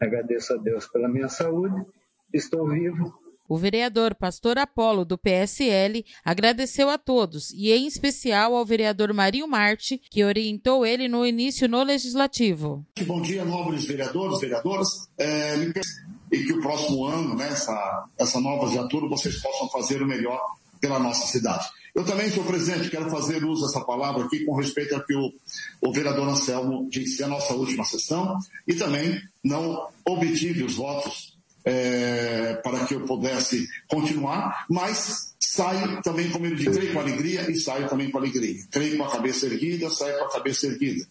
Agradeço 0.00 0.54
a 0.54 0.56
Deus 0.56 0.86
pela 0.86 1.08
minha 1.08 1.28
saúde, 1.28 1.74
estou 2.32 2.68
vivo. 2.68 3.12
O 3.48 3.56
vereador 3.56 4.14
Pastor 4.14 4.58
Apolo, 4.58 5.06
do 5.06 5.16
PSL, 5.16 6.04
agradeceu 6.22 6.90
a 6.90 6.98
todos 6.98 7.50
e, 7.52 7.72
em 7.72 7.86
especial, 7.86 8.54
ao 8.54 8.66
vereador 8.66 9.10
Marinho 9.14 9.48
Marte, 9.48 9.98
que 10.10 10.22
orientou 10.22 10.84
ele 10.84 11.08
no 11.08 11.24
início 11.24 11.66
no 11.66 11.82
Legislativo. 11.82 12.84
Bom 13.06 13.22
dia, 13.22 13.46
nobres 13.46 13.86
vereadores, 13.86 14.38
vereadoras. 14.38 14.88
É, 15.18 15.56
e 16.30 16.44
que 16.44 16.52
o 16.52 16.60
próximo 16.60 17.04
ano, 17.04 17.34
né, 17.34 17.48
essa, 17.48 18.06
essa 18.18 18.40
nova 18.40 18.64
legislatura, 18.64 19.08
vocês 19.08 19.40
possam 19.40 19.68
fazer 19.68 20.02
o 20.02 20.06
melhor 20.06 20.40
pela 20.80 20.98
nossa 20.98 21.26
cidade. 21.26 21.68
Eu 21.94 22.04
também, 22.04 22.30
senhor 22.30 22.46
presidente, 22.46 22.90
quero 22.90 23.10
fazer 23.10 23.44
uso 23.44 23.66
dessa 23.66 23.84
palavra 23.84 24.24
aqui 24.24 24.44
com 24.44 24.54
respeito 24.54 24.94
ao 24.94 25.04
que 25.04 25.14
o, 25.14 25.32
o 25.80 25.92
vereador 25.92 26.28
Anselmo 26.28 26.88
disse 26.88 27.20
na 27.22 27.28
nossa 27.28 27.54
última 27.54 27.84
sessão 27.84 28.38
e 28.66 28.74
também 28.74 29.20
não 29.42 29.88
obtive 30.06 30.62
os 30.62 30.76
votos 30.76 31.36
é, 31.64 32.54
para 32.62 32.86
que 32.86 32.94
eu 32.94 33.00
pudesse 33.00 33.66
continuar, 33.88 34.64
mas 34.70 35.34
saio 35.38 36.00
também, 36.02 36.30
como 36.30 36.46
ele 36.46 36.54
disse, 36.54 36.70
creio 36.70 36.92
com 36.92 37.00
alegria 37.00 37.50
e 37.50 37.56
saio 37.56 37.88
também 37.88 38.10
com 38.10 38.18
alegria. 38.18 38.54
Creio 38.70 38.96
com 38.96 39.04
a 39.04 39.10
cabeça 39.10 39.46
erguida, 39.46 39.90
saio 39.90 40.18
com 40.18 40.24
a 40.24 40.32
cabeça 40.32 40.66
erguida. 40.66 41.04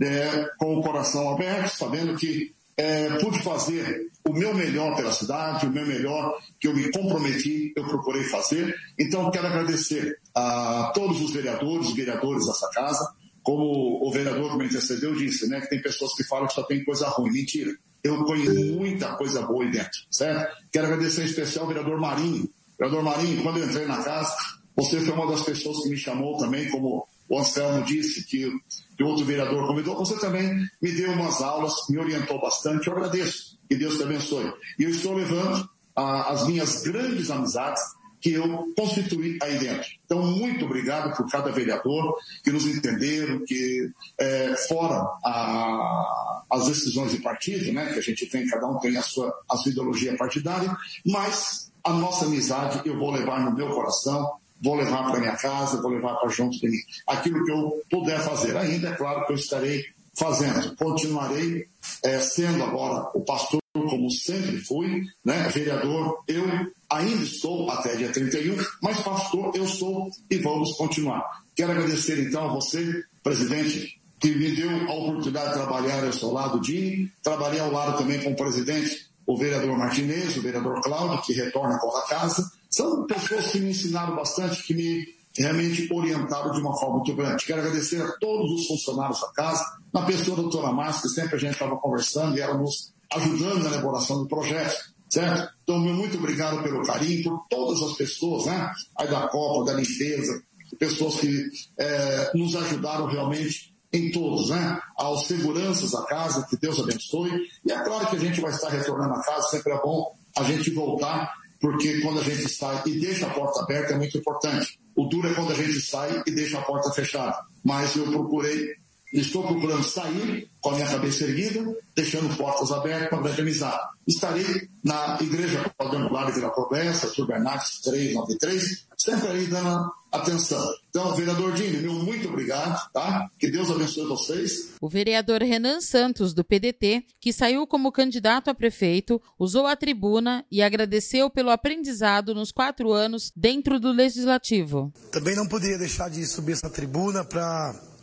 É, 0.00 0.50
com 0.58 0.76
o 0.76 0.82
coração 0.82 1.30
aberto, 1.30 1.72
sabendo 1.74 2.16
que 2.16 2.52
é, 2.76 3.10
pude 3.18 3.38
fazer 3.40 4.10
o 4.28 4.32
meu 4.32 4.54
melhor 4.54 4.96
pela 4.96 5.12
cidade, 5.12 5.66
o 5.66 5.70
meu 5.70 5.86
melhor 5.86 6.36
que 6.58 6.66
eu 6.66 6.74
me 6.74 6.90
comprometi, 6.90 7.72
eu 7.76 7.84
procurei 7.84 8.24
fazer. 8.24 8.74
Então, 8.98 9.30
quero 9.30 9.46
agradecer 9.46 10.18
a 10.34 10.90
todos 10.94 11.20
os 11.20 11.32
vereadores 11.32 11.92
vereadores 11.92 12.46
dessa 12.46 12.68
casa. 12.70 13.14
Como 13.42 14.02
o 14.02 14.10
vereador 14.10 14.52
que 14.52 14.56
me 14.56 14.64
antecedeu 14.64 15.14
disse, 15.14 15.46
né, 15.48 15.60
que 15.60 15.68
tem 15.68 15.82
pessoas 15.82 16.14
que 16.14 16.24
falam 16.24 16.46
que 16.46 16.54
só 16.54 16.62
tem 16.62 16.82
coisa 16.82 17.06
ruim. 17.08 17.30
Mentira. 17.30 17.70
Eu 18.02 18.24
conheço 18.24 18.54
muita 18.74 19.14
coisa 19.16 19.42
boa 19.42 19.64
aí 19.64 19.70
dentro, 19.70 20.00
certo? 20.10 20.54
Quero 20.72 20.86
agradecer 20.86 21.22
em 21.22 21.26
especial 21.26 21.64
ao 21.64 21.68
vereador 21.68 22.00
Marinho. 22.00 22.48
Vereador 22.78 23.02
Marinho, 23.02 23.42
quando 23.42 23.58
eu 23.58 23.66
entrei 23.66 23.86
na 23.86 24.02
casa, 24.02 24.34
você 24.76 25.00
foi 25.00 25.14
uma 25.14 25.26
das 25.26 25.42
pessoas 25.42 25.82
que 25.82 25.90
me 25.90 25.96
chamou 25.96 26.36
também, 26.36 26.68
como 26.70 27.06
o 27.28 27.38
Anselmo 27.38 27.84
disse, 27.84 28.24
que 28.24 28.52
que 28.96 29.02
outro 29.02 29.24
vereador 29.24 29.66
convidou, 29.66 29.96
você 29.96 30.18
também 30.18 30.54
me 30.80 30.92
deu 30.92 31.10
umas 31.12 31.42
aulas, 31.42 31.74
me 31.90 31.98
orientou 31.98 32.40
bastante, 32.40 32.86
eu 32.86 32.92
agradeço, 32.92 33.58
que 33.68 33.76
Deus 33.76 33.96
te 33.96 34.04
abençoe. 34.04 34.52
E 34.78 34.84
eu 34.84 34.90
estou 34.90 35.14
levando 35.14 35.68
ah, 35.96 36.30
as 36.30 36.46
minhas 36.46 36.82
grandes 36.82 37.30
amizades 37.30 37.82
que 38.20 38.32
eu 38.32 38.72
constituí 38.74 39.38
aí 39.42 39.58
dentro. 39.58 39.86
Então, 40.06 40.22
muito 40.22 40.64
obrigado 40.64 41.14
por 41.14 41.28
cada 41.30 41.50
vereador 41.50 42.16
que 42.42 42.50
nos 42.50 42.64
entenderam, 42.66 43.44
que 43.44 43.90
é, 44.18 44.54
fora 44.68 44.94
a, 45.22 46.42
as 46.50 46.66
decisões 46.66 47.10
de 47.10 47.18
partido, 47.18 47.70
né, 47.72 47.92
que 47.92 47.98
a 47.98 48.02
gente 48.02 48.24
tem, 48.26 48.46
cada 48.46 48.66
um 48.66 48.78
tem 48.78 48.96
a 48.96 49.02
sua, 49.02 49.30
a 49.50 49.56
sua 49.58 49.72
ideologia 49.72 50.16
partidária, 50.16 50.74
mas 51.04 51.70
a 51.82 51.92
nossa 51.92 52.24
amizade 52.24 52.80
eu 52.86 52.98
vou 52.98 53.10
levar 53.10 53.44
no 53.44 53.54
meu 53.54 53.68
coração, 53.68 54.38
vou 54.64 54.76
levar 54.76 55.10
para 55.10 55.20
minha 55.20 55.36
casa, 55.36 55.82
vou 55.82 55.90
levar 55.90 56.14
para 56.14 56.28
junto 56.30 56.58
de 56.58 56.68
mim. 56.68 56.78
Aquilo 57.06 57.44
que 57.44 57.52
eu 57.52 57.82
puder 57.90 58.18
fazer 58.20 58.56
ainda, 58.56 58.88
é 58.88 58.96
claro 58.96 59.26
que 59.26 59.32
eu 59.32 59.36
estarei 59.36 59.84
fazendo. 60.16 60.74
Continuarei 60.76 61.66
é, 62.02 62.18
sendo 62.20 62.62
agora 62.62 63.10
o 63.14 63.20
pastor, 63.20 63.60
como 63.74 64.10
sempre 64.10 64.58
fui, 64.58 65.02
né? 65.24 65.48
vereador, 65.48 66.22
eu 66.26 66.44
ainda 66.88 67.22
estou 67.22 67.68
até 67.70 67.96
dia 67.96 68.12
31, 68.12 68.56
mas 68.80 69.00
pastor 69.00 69.54
eu 69.54 69.66
sou 69.66 70.08
e 70.30 70.38
vamos 70.38 70.72
continuar. 70.76 71.42
Quero 71.54 71.72
agradecer 71.72 72.18
então 72.20 72.48
a 72.48 72.52
você, 72.54 73.04
presidente, 73.22 74.00
que 74.18 74.30
me 74.34 74.54
deu 74.54 74.70
a 74.70 74.94
oportunidade 74.94 75.48
de 75.48 75.54
trabalhar 75.54 76.04
ao 76.04 76.12
seu 76.12 76.32
lado, 76.32 76.60
Dini, 76.60 77.12
trabalhei 77.22 77.60
ao 77.60 77.70
lado 77.70 77.98
também 77.98 78.22
com 78.22 78.30
o 78.30 78.36
presidente, 78.36 79.06
o 79.26 79.36
vereador 79.36 79.76
Martinez, 79.76 80.36
o 80.36 80.42
vereador 80.42 80.80
Cláudio, 80.82 81.22
que 81.22 81.32
retorna 81.32 81.78
com 81.78 81.94
a 81.96 82.02
casa, 82.02 82.50
são 82.74 83.06
pessoas 83.06 83.46
que 83.52 83.60
me 83.60 83.70
ensinaram 83.70 84.16
bastante, 84.16 84.64
que 84.64 84.74
me 84.74 85.06
realmente 85.36 85.92
orientaram 85.92 86.50
de 86.50 86.60
uma 86.60 86.76
forma 86.76 86.96
muito 86.96 87.14
grande. 87.14 87.44
Quero 87.44 87.60
agradecer 87.60 88.02
a 88.02 88.12
todos 88.18 88.50
os 88.52 88.66
funcionários 88.66 89.20
da 89.20 89.28
casa, 89.28 89.64
na 89.92 90.02
pessoa 90.02 90.36
da 90.36 90.42
doutora 90.42 90.72
Márcia, 90.72 91.02
que 91.02 91.08
sempre 91.08 91.36
a 91.36 91.38
gente 91.38 91.52
estava 91.52 91.76
conversando 91.76 92.36
e 92.36 92.40
ela 92.40 92.54
nos 92.54 92.92
ajudando 93.12 93.62
na 93.62 93.70
elaboração 93.70 94.22
do 94.22 94.28
projeto, 94.28 94.76
certo? 95.08 95.52
Então, 95.62 95.78
muito 95.78 96.18
obrigado 96.18 96.62
pelo 96.64 96.84
carinho, 96.84 97.22
por 97.22 97.46
todas 97.48 97.80
as 97.82 97.96
pessoas, 97.96 98.46
né? 98.46 98.72
Aí 98.98 99.08
da 99.08 99.28
Copa, 99.28 99.70
da 99.70 99.78
limpeza, 99.78 100.42
pessoas 100.76 101.16
que 101.16 101.46
é, 101.78 102.32
nos 102.34 102.56
ajudaram 102.56 103.06
realmente 103.06 103.72
em 103.92 104.10
todos, 104.10 104.50
né? 104.50 104.80
Aos 104.96 105.26
seguranças 105.28 105.92
da 105.92 106.02
casa, 106.06 106.44
que 106.50 106.56
Deus 106.56 106.80
abençoe. 106.80 107.30
E 107.64 107.70
é 107.70 107.78
claro 107.84 108.08
que 108.08 108.16
a 108.16 108.20
gente 108.20 108.40
vai 108.40 108.50
estar 108.50 108.68
retornando 108.68 109.14
a 109.14 109.22
casa, 109.22 109.48
sempre 109.48 109.72
é 109.72 109.80
bom 109.80 110.12
a 110.36 110.42
gente 110.42 110.70
voltar, 110.70 111.32
porque 111.60 112.00
quando 112.00 112.20
a 112.20 112.22
gente 112.22 112.48
sai 112.48 112.82
e 112.86 113.00
deixa 113.00 113.26
a 113.26 113.30
porta 113.30 113.60
aberta 113.60 113.94
é 113.94 113.96
muito 113.96 114.16
importante. 114.18 114.78
O 114.96 115.06
duro 115.06 115.28
é 115.28 115.34
quando 115.34 115.52
a 115.52 115.54
gente 115.54 115.80
sai 115.80 116.22
e 116.26 116.30
deixa 116.30 116.58
a 116.58 116.62
porta 116.62 116.90
fechada. 116.92 117.36
Mas 117.64 117.96
eu 117.96 118.04
procurei 118.10 118.76
Estou 119.14 119.46
procurando 119.46 119.84
sair 119.84 120.50
com 120.60 120.70
a 120.70 120.74
minha 120.74 120.88
cabeça 120.88 121.22
erguida, 121.22 121.64
deixando 121.94 122.36
portas 122.36 122.72
abertas 122.72 123.10
para 123.10 123.22
grande 123.22 123.42
amizade. 123.42 123.78
Estarei 124.08 124.68
na 124.82 125.16
Igreja 125.20 125.72
Quadrangular 125.78 126.26
de 126.26 126.32
Vila 126.32 126.50
Progressa, 126.50 127.06
Arthur 127.06 127.28
Bernardes 127.28 127.80
393, 127.80 128.86
sempre 128.98 129.28
aí 129.28 129.46
dando 129.46 129.88
atenção. 130.10 130.60
Então, 130.90 131.14
vereador 131.14 131.52
Dini, 131.52 131.78
meu 131.78 131.92
muito 131.92 132.28
obrigado, 132.28 132.90
tá? 132.92 133.30
Que 133.38 133.48
Deus 133.48 133.70
abençoe 133.70 134.04
vocês. 134.06 134.72
O 134.80 134.88
vereador 134.88 135.42
Renan 135.42 135.80
Santos, 135.80 136.34
do 136.34 136.42
PDT, 136.42 137.04
que 137.20 137.32
saiu 137.32 137.68
como 137.68 137.92
candidato 137.92 138.50
a 138.50 138.54
prefeito, 138.54 139.22
usou 139.38 139.64
a 139.68 139.76
tribuna 139.76 140.44
e 140.50 140.60
agradeceu 140.60 141.30
pelo 141.30 141.50
aprendizado 141.50 142.34
nos 142.34 142.50
quatro 142.50 142.92
anos 142.92 143.30
dentro 143.36 143.78
do 143.78 143.92
Legislativo. 143.92 144.92
Também 145.12 145.36
não 145.36 145.46
poderia 145.46 145.78
deixar 145.78 146.10
de 146.10 146.26
subir 146.26 146.52
essa 146.52 146.68
tribuna 146.68 147.24
para 147.24 147.93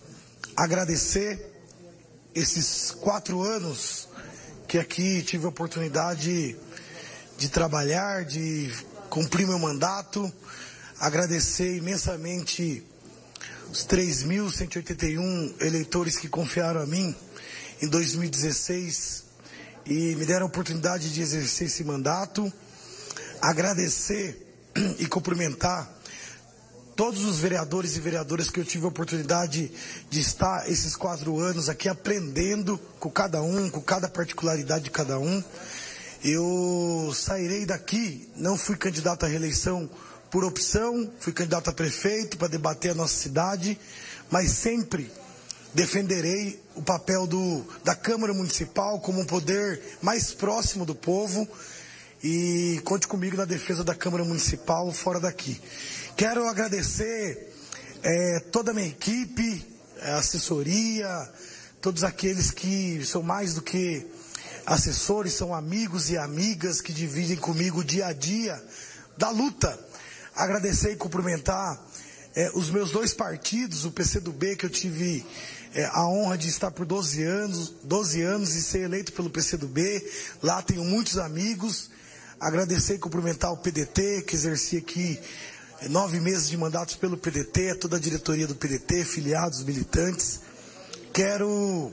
agradecer 0.55 1.51
esses 2.33 2.91
quatro 2.91 3.41
anos 3.41 4.07
que 4.67 4.77
aqui 4.77 5.21
tive 5.21 5.45
a 5.45 5.49
oportunidade 5.49 6.55
de 7.37 7.49
trabalhar, 7.49 8.23
de 8.23 8.71
cumprir 9.09 9.47
meu 9.47 9.59
mandato, 9.59 10.31
agradecer 10.99 11.75
imensamente 11.75 12.85
os 13.71 13.85
3.181 13.85 15.55
eleitores 15.61 16.17
que 16.17 16.29
confiaram 16.29 16.81
a 16.81 16.85
mim 16.85 17.15
em 17.81 17.87
2016 17.87 19.23
e 19.85 20.15
me 20.15 20.25
deram 20.25 20.45
a 20.45 20.49
oportunidade 20.49 21.13
de 21.13 21.21
exercer 21.21 21.67
esse 21.67 21.83
mandato, 21.83 22.51
agradecer 23.41 24.55
e 24.99 25.05
cumprimentar 25.07 26.00
todos 26.95 27.23
os 27.25 27.39
vereadores 27.39 27.95
e 27.95 27.99
vereadoras 27.99 28.49
que 28.49 28.59
eu 28.59 28.65
tive 28.65 28.85
a 28.85 28.89
oportunidade 28.89 29.71
de 30.09 30.19
estar 30.19 30.69
esses 30.69 30.95
quatro 30.95 31.39
anos 31.39 31.69
aqui 31.69 31.87
aprendendo 31.87 32.79
com 32.99 33.09
cada 33.09 33.41
um, 33.41 33.69
com 33.69 33.81
cada 33.81 34.07
particularidade 34.09 34.85
de 34.85 34.91
cada 34.91 35.17
um. 35.17 35.43
Eu 36.23 37.11
sairei 37.15 37.65
daqui, 37.65 38.29
não 38.35 38.57
fui 38.57 38.75
candidato 38.75 39.25
à 39.25 39.27
reeleição 39.27 39.89
por 40.29 40.43
opção, 40.43 41.11
fui 41.19 41.33
candidato 41.33 41.69
a 41.69 41.73
prefeito 41.73 42.37
para 42.37 42.47
debater 42.47 42.91
a 42.91 42.95
nossa 42.95 43.15
cidade, 43.15 43.79
mas 44.29 44.51
sempre 44.51 45.11
defenderei 45.73 46.61
o 46.75 46.81
papel 46.81 47.25
do, 47.25 47.65
da 47.83 47.95
Câmara 47.95 48.33
Municipal 48.33 48.99
como 48.99 49.21
um 49.21 49.25
poder 49.25 49.81
mais 50.01 50.33
próximo 50.33 50.85
do 50.85 50.93
povo 50.93 51.47
e 52.23 52.79
conte 52.85 53.07
comigo 53.07 53.35
na 53.35 53.45
defesa 53.45 53.83
da 53.83 53.95
Câmara 53.95 54.23
Municipal 54.23 54.91
fora 54.91 55.19
daqui. 55.19 55.59
Quero 56.21 56.47
agradecer 56.47 57.51
é, 58.03 58.39
toda 58.51 58.69
a 58.69 58.73
minha 58.75 58.85
equipe, 58.85 59.65
a 60.03 60.17
assessoria, 60.17 61.09
todos 61.81 62.03
aqueles 62.03 62.51
que 62.51 63.03
são 63.03 63.23
mais 63.23 63.55
do 63.55 63.61
que 63.63 64.05
assessores, 64.63 65.33
são 65.33 65.51
amigos 65.51 66.11
e 66.11 66.19
amigas 66.19 66.79
que 66.79 66.93
dividem 66.93 67.37
comigo 67.37 67.79
o 67.79 67.83
dia 67.83 68.05
a 68.05 68.13
dia 68.13 68.63
da 69.17 69.31
luta. 69.31 69.79
Agradecer 70.35 70.91
e 70.91 70.95
cumprimentar 70.95 71.83
é, 72.35 72.51
os 72.53 72.69
meus 72.69 72.91
dois 72.91 73.15
partidos, 73.15 73.83
o 73.83 73.91
PCdoB, 73.91 74.57
que 74.57 74.67
eu 74.67 74.69
tive 74.69 75.25
é, 75.73 75.85
a 75.85 76.07
honra 76.07 76.37
de 76.37 76.49
estar 76.49 76.69
por 76.69 76.85
12 76.85 77.23
anos, 77.23 77.73
12 77.83 78.21
anos 78.21 78.53
e 78.53 78.61
ser 78.61 78.81
eleito 78.81 79.11
pelo 79.13 79.31
PCdoB. 79.31 80.07
Lá 80.43 80.61
tenho 80.61 80.85
muitos 80.85 81.17
amigos. 81.17 81.89
Agradecer 82.39 82.95
e 82.95 82.99
cumprimentar 82.99 83.51
o 83.51 83.57
PDT, 83.57 84.21
que 84.21 84.35
exercia 84.35 84.79
aqui 84.79 85.19
nove 85.89 86.19
meses 86.19 86.49
de 86.49 86.57
mandatos 86.57 86.95
pelo 86.95 87.17
PDT, 87.17 87.75
toda 87.75 87.97
a 87.97 87.99
diretoria 87.99 88.45
do 88.45 88.55
PDT, 88.55 89.03
filiados, 89.03 89.63
militantes. 89.63 90.41
Quero 91.13 91.91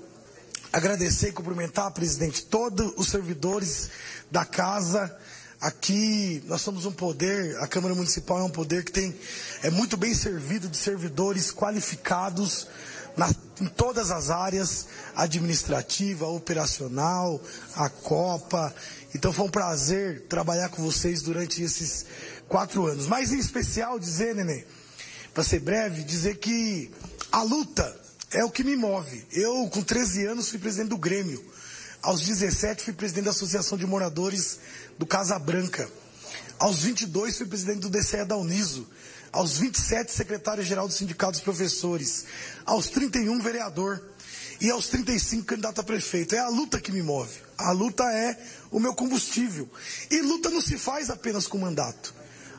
agradecer 0.73 1.29
e 1.29 1.33
cumprimentar, 1.33 1.91
presidente, 1.93 2.45
todos 2.45 2.93
os 2.97 3.09
servidores 3.09 3.91
da 4.31 4.45
casa. 4.45 5.15
Aqui 5.61 6.43
nós 6.47 6.61
somos 6.61 6.85
um 6.85 6.93
poder, 6.93 7.57
a 7.59 7.67
Câmara 7.67 7.95
Municipal 7.95 8.39
é 8.39 8.45
um 8.45 8.51
poder 8.51 8.85
que 8.85 8.93
tem, 8.93 9.19
é 9.63 9.71
muito 9.71 9.97
bem 9.97 10.15
servido 10.15 10.69
de 10.69 10.77
servidores 10.77 11.51
qualificados 11.51 12.69
na, 13.17 13.35
em 13.61 13.67
todas 13.67 14.11
as 14.11 14.31
áreas, 14.31 14.87
administrativa, 15.17 16.27
operacional, 16.27 17.41
a 17.75 17.89
Copa. 17.89 18.75
Então 19.15 19.33
foi 19.33 19.47
um 19.47 19.51
prazer 19.51 20.27
trabalhar 20.29 20.69
com 20.69 20.83
vocês 20.83 21.23
durante 21.23 21.63
esses 21.63 22.07
quatro 22.49 22.87
anos. 22.87 23.07
Mas 23.07 23.33
em 23.33 23.39
especial 23.39 23.99
dizer, 23.99 24.35
neném, 24.35 24.65
para 25.35 25.45
ser 25.45 25.61
breve, 25.61 26.03
dizer 26.03 26.39
que 26.39 26.91
a 27.31 27.43
luta 27.43 27.99
é 28.31 28.45
o 28.45 28.51
que 28.51 28.65
me 28.65 28.77
move. 28.77 29.25
Eu, 29.33 29.69
com 29.69 29.83
13 29.83 30.27
anos, 30.27 30.49
fui 30.51 30.59
presidente 30.59 30.91
do 30.91 30.99
Grêmio. 30.99 31.43
Aos 32.03 32.21
17, 32.23 32.85
fui 32.85 32.93
presidente 32.93 33.25
da 33.25 33.31
Associação 33.31 33.77
de 33.77 33.87
Moradores 33.87 34.59
do 34.99 35.07
Casa 35.07 35.39
Branca. 35.39 35.89
Aos 36.59 36.81
22, 36.81 37.39
fui 37.39 37.47
presidente 37.47 37.81
do 37.81 37.91
DCE 37.91 38.25
da 38.25 38.37
Uniso. 38.37 38.87
Aos 39.31 39.59
27, 39.59 40.11
secretário-geral 40.11 40.89
do 40.89 40.95
Sindicato 40.95 41.33
dos 41.33 41.41
Professores. 41.41 42.25
Aos 42.65 42.89
31, 42.89 43.39
vereador. 43.41 44.03
E 44.61 44.71
aos 44.71 44.89
35, 44.89 45.45
candidato 45.45 45.81
a 45.81 45.85
prefeito. 45.85 46.35
É 46.35 46.39
a 46.39 46.49
luta 46.49 46.81
que 46.81 46.91
me 46.91 47.03
move. 47.03 47.39
A 47.57 47.71
luta 47.71 48.05
é 48.05 48.37
o 48.71 48.81
meu 48.81 48.95
combustível. 48.95 49.69
E 50.11 50.21
luta 50.23 50.51
não 50.51 50.61
se 50.61 50.79
faz 50.79 51.11
apenas 51.11 51.47
com 51.47 51.59
mandato. 51.59 52.15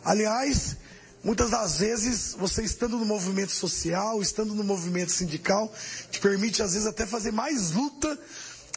Aliás, 0.05 0.77
muitas 1.23 1.49
das 1.49 1.79
vezes, 1.79 2.35
você 2.37 2.63
estando 2.63 2.97
no 2.97 3.05
movimento 3.05 3.51
social, 3.51 4.21
estando 4.21 4.53
no 4.53 4.63
movimento 4.63 5.11
sindical, 5.11 5.73
te 6.11 6.19
permite 6.19 6.61
às 6.61 6.73
vezes 6.73 6.87
até 6.87 7.05
fazer 7.05 7.31
mais 7.31 7.71
luta 7.71 8.17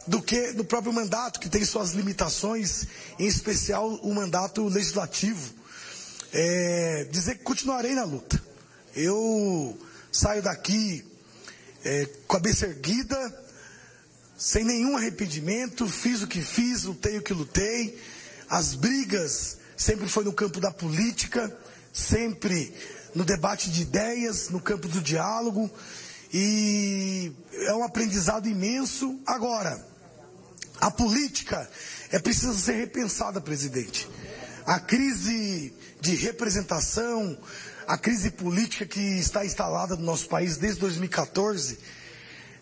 do 0.05 0.21
que 0.21 0.51
no 0.51 0.65
próprio 0.65 0.91
mandato, 0.91 1.39
que 1.39 1.49
tem 1.49 1.63
suas 1.63 1.91
limitações, 1.91 2.87
em 3.17 3.27
especial 3.27 3.87
o 3.87 4.13
mandato 4.13 4.67
legislativo. 4.67 5.62
É, 6.33 7.07
dizer 7.11 7.35
que 7.35 7.43
continuarei 7.43 7.93
na 7.93 8.03
luta. 8.03 8.41
Eu 8.95 9.77
saio 10.11 10.41
daqui 10.41 11.05
é, 11.83 12.05
com 12.27 12.35
a 12.35 12.39
cabeça 12.39 12.65
erguida, 12.65 13.43
sem 14.37 14.63
nenhum 14.63 14.97
arrependimento, 14.97 15.87
fiz 15.87 16.23
o 16.23 16.27
que 16.27 16.41
fiz, 16.41 16.83
lutei 16.83 17.17
o 17.17 17.21
que 17.21 17.33
lutei. 17.33 17.99
As 18.49 18.73
brigas 18.73 19.57
sempre 19.77 20.07
foi 20.07 20.23
no 20.23 20.33
campo 20.33 20.59
da 20.59 20.71
política, 20.71 21.55
sempre 21.93 22.73
no 23.13 23.23
debate 23.23 23.69
de 23.69 23.83
ideias, 23.83 24.49
no 24.49 24.59
campo 24.59 24.87
do 24.87 25.01
diálogo, 25.01 25.69
e 26.33 27.31
é 27.53 27.73
um 27.73 27.83
aprendizado 27.83 28.47
imenso. 28.47 29.19
Agora, 29.25 29.85
a 30.81 30.89
política 30.89 31.69
é 32.11 32.17
preciso 32.17 32.55
ser 32.55 32.73
repensada, 32.73 33.39
presidente. 33.39 34.09
A 34.65 34.79
crise 34.79 35.73
de 35.99 36.15
representação, 36.15 37.37
a 37.85 37.97
crise 37.97 38.31
política 38.31 38.85
que 38.85 39.19
está 39.19 39.45
instalada 39.45 39.97
no 39.97 40.03
nosso 40.03 40.29
país 40.29 40.55
desde 40.55 40.79
2014, 40.79 41.79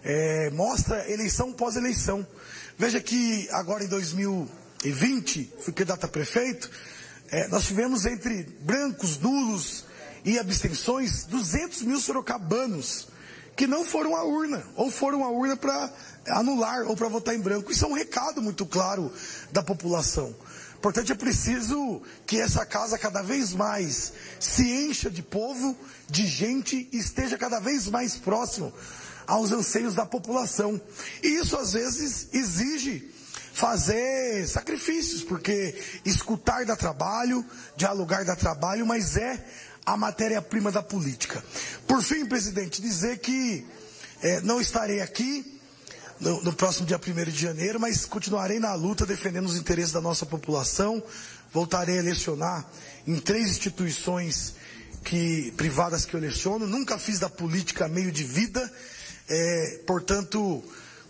é, 0.04 0.50
mostra 0.50 1.10
eleição 1.12 1.54
pós-eleição. 1.54 2.26
Veja 2.76 3.00
que 3.00 3.48
agora 3.52 3.84
em 3.84 3.88
2020, 3.88 5.54
fui 5.60 5.74
candidato 5.74 6.06
a 6.06 6.08
prefeito, 6.08 6.72
é, 7.30 7.48
nós 7.50 7.66
tivemos 7.68 8.06
entre 8.08 8.44
brancos, 8.62 9.20
nulos 9.20 9.86
e 10.26 10.40
abstenções 10.40 11.26
200 11.26 11.84
mil 11.84 12.00
sorocabanos 12.00 13.10
que 13.56 13.68
não 13.68 13.86
foram 13.86 14.16
à 14.16 14.24
urna, 14.24 14.66
ou 14.76 14.90
foram 14.90 15.24
à 15.24 15.30
urna 15.30 15.56
para 15.56 15.94
anular 16.28 16.88
ou 16.88 16.96
para 16.96 17.08
votar 17.10 17.36
em 17.36 17.40
branco. 17.40 17.72
Isso 17.72 17.86
é 17.86 17.88
um 17.88 17.94
recado 17.94 18.42
muito 18.42 18.66
claro 18.66 19.14
da 19.52 19.62
população. 19.62 20.36
Portanto, 20.82 21.12
é 21.12 21.15
preciso 21.15 22.02
que 22.26 22.39
essa 22.39 22.65
casa 22.65 22.98
cada 22.98 23.22
vez 23.22 23.54
mais 23.54 24.13
se 24.39 24.63
encha 24.63 25.10
de 25.10 25.22
povo, 25.22 25.78
de 26.10 26.26
gente 26.26 26.89
e 26.91 26.98
esteja 26.98 27.38
cada 27.38 27.60
vez 27.60 27.88
mais 27.88 28.15
próximo 28.17 28.74
aos 29.28 29.52
anseios 29.52 29.94
da 29.94 30.06
população. 30.06 30.82
E 31.22 31.28
isso 31.28 31.56
às 31.56 31.74
vezes 31.74 32.28
exige 32.34 33.13
fazer 33.54 34.48
sacrifícios, 34.48 35.24
porque 35.24 35.80
escutar 36.04 36.65
dá 36.65 36.76
trabalho, 36.76 37.46
dialogar 37.76 38.26
dá 38.26 38.36
trabalho, 38.36 38.86
mas 38.86 39.17
é 39.17 39.46
a 39.86 39.96
matéria-prima 39.96 40.72
da 40.72 40.82
política. 40.82 41.44
Por 41.88 42.02
fim, 42.02 42.26
presidente, 42.26 42.82
dizer 42.82 43.20
que 43.20 43.65
é, 44.22 44.41
não 44.41 44.60
estarei 44.60 45.02
aqui 45.02 45.61
no, 46.21 46.41
no, 46.43 46.53
próximo 46.53 46.88
dia 46.88 46.97
1 46.99 47.31
de 47.31 47.41
janeiro, 47.41 47.79
mas 47.79 48.05
continuarei 48.05 48.60
na 48.60 48.73
luta 48.73 49.05
defendendo 49.05 49.47
os 49.47 49.57
interesses 49.57 49.91
da 49.91 49.99
nossa 49.99 50.25
população. 50.25 51.03
Voltarei 51.51 51.99
a 51.99 52.01
lecionar 52.01 52.65
em 53.05 53.19
três 53.19 53.49
instituições 53.49 54.53
que, 55.03 55.51
privadas 55.57 56.05
que 56.05 56.13
eu 56.13 56.19
leciono. 56.19 56.65
Nunca 56.65 56.97
fiz 56.97 57.19
da 57.19 57.29
política 57.29 57.88
meio 57.88 58.12
de 58.12 58.23
vida 58.23 58.71
É, 59.34 59.79
portanto, 59.88 60.62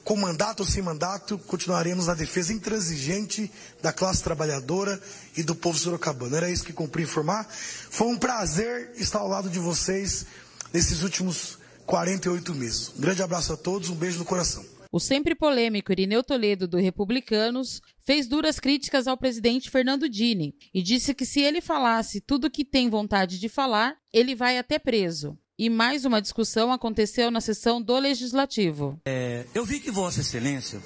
com 0.04 0.16
mandato 0.16 0.60
ou 0.60 0.66
sem 0.66 0.84
mandato, 0.84 1.40
continuaremos 1.40 2.06
na 2.06 2.14
defesa 2.14 2.54
intransigente 2.54 3.52
da 3.82 3.92
classe 3.92 4.22
trabalhadora 4.22 5.02
e 5.36 5.42
do 5.42 5.56
povo 5.56 5.80
sorocabano. 5.80 6.36
Era 6.36 6.48
isso 6.48 6.64
que 6.64 6.72
cumpri 6.72 7.02
informar. 7.02 7.48
Foi 7.50 8.08
um 8.08 8.18
prazer 8.18 8.92
estar 8.96 9.18
ao 9.18 9.28
lado 9.28 9.50
de 9.50 9.58
vocês 9.58 10.28
nesses 10.72 11.02
últimos 11.02 11.58
48 11.88 12.54
meses. 12.54 12.92
Um 12.96 13.02
grande 13.02 13.24
abraço 13.24 13.54
a 13.54 13.58
todos, 13.58 13.90
um 13.90 13.96
beijo 13.96 14.20
no 14.20 14.26
coração. 14.26 14.64
O 14.92 15.00
sempre 15.00 15.34
polêmico 15.34 15.90
Irineu 15.92 16.22
Toledo, 16.22 16.68
do 16.68 16.78
Republicanos, 16.78 17.82
fez 18.06 18.28
duras 18.28 18.60
críticas 18.60 19.08
ao 19.08 19.16
presidente 19.16 19.70
Fernando 19.70 20.10
Dini 20.10 20.54
e 20.74 20.84
disse 20.84 21.14
que 21.14 21.26
se 21.26 21.40
ele 21.40 21.62
falasse 21.62 22.20
tudo 22.20 22.48
o 22.48 22.52
que 22.52 22.66
tem 22.66 22.90
vontade 22.90 23.40
de 23.40 23.48
falar, 23.48 23.96
ele 24.12 24.36
vai 24.36 24.58
até 24.58 24.78
preso. 24.78 25.38
E 25.58 25.70
mais 25.70 26.04
uma 26.04 26.22
discussão 26.22 26.74
aconteceu 26.74 27.32
na 27.32 27.40
sessão 27.40 27.82
do 27.82 27.98
Legislativo. 27.98 29.00
É, 29.06 29.46
eu 29.56 29.64
vi 29.64 29.80
que 29.80 29.90
Vossa 29.90 30.20
Excelência 30.20 30.82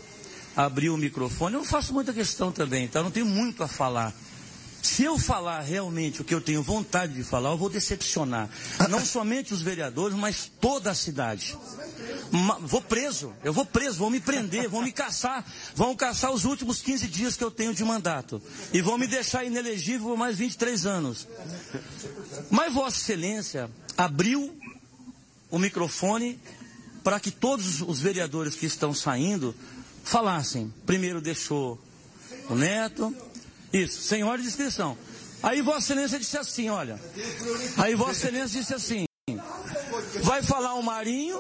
abriu 0.56 0.94
o 0.94 0.98
microfone. 0.98 1.56
Eu 1.56 1.64
faço 1.64 1.92
muita 1.92 2.14
questão 2.14 2.52
também, 2.52 2.88
tá? 2.88 3.02
Não 3.02 3.10
tenho 3.10 3.26
muito 3.26 3.64
a 3.64 3.68
falar. 3.68 4.14
Se 4.86 5.04
eu 5.04 5.18
falar 5.18 5.62
realmente 5.62 6.22
o 6.22 6.24
que 6.24 6.34
eu 6.34 6.40
tenho 6.40 6.62
vontade 6.62 7.16
de 7.16 7.24
falar, 7.24 7.50
eu 7.50 7.58
vou 7.58 7.72
decepcionar. 7.72 8.48
Não 8.88 9.04
somente 9.04 9.52
os 9.52 9.64
vereadores, 9.64 10.16
mas 10.16 10.50
toda 10.62 10.92
a 10.92 10.94
cidade. 10.94 11.58
Vou 12.62 12.82
preso, 12.84 13.34
eu 13.44 13.52
vou 13.52 13.66
preso, 13.66 13.98
vão 13.98 14.12
me 14.12 14.20
prender, 14.20 14.70
vão 14.70 14.84
me 14.84 14.92
caçar, 14.92 15.44
vão 15.74 15.96
caçar 15.96 16.32
os 16.32 16.46
últimos 16.46 16.84
15 16.84 17.08
dias 17.08 17.36
que 17.36 17.44
eu 17.44 17.50
tenho 17.50 17.74
de 17.74 17.84
mandato. 17.84 18.40
E 18.72 18.80
vão 18.80 18.96
me 18.96 19.08
deixar 19.08 19.44
inelegível 19.44 20.10
por 20.10 20.18
mais 20.18 20.38
23 20.38 20.86
anos. 20.86 21.28
Mas 22.52 22.72
Vossa 22.72 22.98
Excelência 22.98 23.72
abriu 23.98 24.56
o 25.50 25.58
microfone 25.58 26.40
para 27.04 27.20
que 27.20 27.32
todos 27.32 27.82
os 27.82 28.00
vereadores 28.00 28.54
que 28.54 28.68
estão 28.68 28.94
saindo 28.94 29.56
falassem. 30.04 30.72
Primeiro 30.86 31.20
deixou 31.20 31.82
o 32.48 32.56
Neto, 32.56 33.16
isso, 33.84 34.02
sem 34.02 34.24
ordem 34.24 34.44
de 34.44 34.48
inscrição. 34.50 34.98
Aí 35.44 35.62
Vossa 35.62 35.80
Excelência 35.94 36.20
disse 36.20 36.38
assim, 36.38 36.70
olha. 36.70 37.00
Aí 37.78 37.94
Vossa 37.96 38.28
Excelência 38.28 38.60
disse 38.60 38.74
assim. 38.74 39.06
Vai 40.22 40.44
falar 40.44 40.76
o 40.76 40.84
Marinho. 40.84 41.40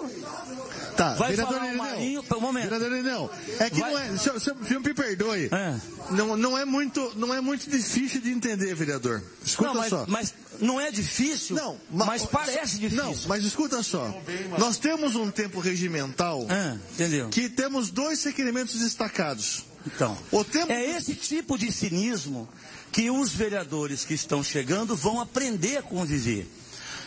Tá, 0.97 1.13
vai 1.15 1.31
vereador 1.31 1.59
falar 1.59 1.71
o 1.71 1.77
Marinho. 1.77 2.23
Um 2.35 2.39
momento. 2.39 2.63
Vereador 2.63 2.91
Irineu, 2.91 3.31
é 3.59 3.69
que 3.69 3.79
vai... 3.79 3.91
não 3.91 3.99
é. 3.99 4.17
Senhor, 4.17 4.39
senhor, 4.39 4.81
me 4.81 4.93
perdoe. 4.93 5.49
É. 5.51 5.79
Não, 6.11 6.35
não, 6.37 6.57
é 6.57 6.65
muito, 6.65 7.13
não 7.15 7.33
é 7.33 7.41
muito 7.41 7.69
difícil 7.69 8.21
de 8.21 8.31
entender, 8.31 8.73
vereador. 8.75 9.23
Escuta 9.43 9.69
não, 9.69 9.75
mas, 9.75 9.89
só. 9.89 10.05
Mas 10.07 10.33
não 10.59 10.79
é 10.79 10.89
difícil, 10.89 11.55
não, 11.55 11.77
mas, 11.91 12.07
mas 12.07 12.25
parece 12.25 12.79
difícil. 12.79 13.03
Não, 13.03 13.15
mas 13.27 13.43
escuta 13.43 13.83
só. 13.83 14.13
Nós 14.57 14.77
temos 14.77 15.15
um 15.15 15.29
tempo 15.29 15.59
regimental 15.59 16.45
é, 16.49 16.77
entendeu? 16.93 17.29
que 17.29 17.49
temos 17.49 17.91
dois 17.91 18.23
requerimentos 18.23 18.79
destacados. 18.79 19.65
Então, 19.85 20.17
tempo... 20.51 20.71
é 20.71 20.83
esse 20.97 21.13
tipo 21.13 21.57
de 21.57 21.71
cinismo 21.71 22.49
que 22.91 23.11
os 23.11 23.31
vereadores 23.31 24.03
que 24.03 24.13
estão 24.13 24.43
chegando 24.43 24.95
vão 24.95 25.19
aprender 25.19 25.77
a 25.77 25.81
conviver. 25.81 26.47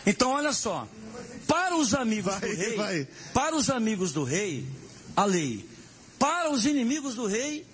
Então, 0.06 0.30
olha 0.32 0.52
só, 0.52 0.86
para 1.46 1.76
os 1.76 1.94
amigos 1.94 2.32
vai, 2.32 2.40
do 2.40 2.56
rei, 2.56 2.76
vai. 2.76 3.08
para 3.34 3.56
os 3.56 3.68
amigos 3.70 4.12
do 4.12 4.22
rei, 4.22 4.66
a 5.16 5.24
lei. 5.24 5.68
Para 6.18 6.50
os 6.50 6.66
inimigos 6.66 7.14
do 7.14 7.26
rei, 7.26 7.66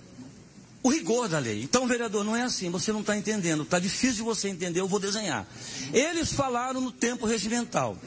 o 0.85 0.89
rigor 0.89 1.27
da 1.27 1.39
lei. 1.39 1.63
Então, 1.63 1.87
vereador, 1.87 2.23
não 2.23 2.35
é 2.35 2.43
assim, 2.43 2.69
você 2.69 2.93
não 2.93 3.01
está 3.01 3.17
entendendo. 3.17 3.63
Está 3.63 3.79
difícil 3.79 4.17
de 4.17 4.21
você 4.21 4.49
entender, 4.49 4.79
eu 4.79 4.87
vou 4.87 4.99
desenhar. 4.99 5.47
Eles 5.91 6.31
falaram 6.31 6.79
no 6.79 6.91
tempo 6.91 7.25
regimental. 7.25 7.97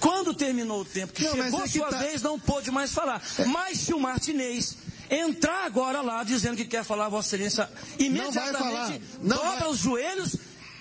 Quando 0.00 0.34
terminou 0.34 0.82
o 0.82 0.84
tempo, 0.84 1.12
que 1.12 1.24
não, 1.24 1.32
chegou 1.32 1.64
é 1.64 1.68
sua 1.68 1.88
tá... 1.88 1.98
vez, 1.98 2.22
não 2.22 2.38
pôde 2.38 2.70
mais 2.70 2.92
falar. 2.92 3.22
É... 3.38 3.44
Mas 3.46 3.78
se 3.78 3.94
o 3.94 3.98
Martinez 3.98 4.76
entrar 5.10 5.64
agora 5.64 6.00
lá 6.00 6.22
dizendo 6.22 6.56
que 6.56 6.64
quer 6.64 6.84
falar, 6.84 7.08
Vossa 7.08 7.34
Excelência, 7.34 7.68
imediatamente 7.98 9.02
não 9.20 9.36
dobra 9.36 9.60
vai. 9.60 9.70
os 9.70 9.78
joelhos, 9.78 10.36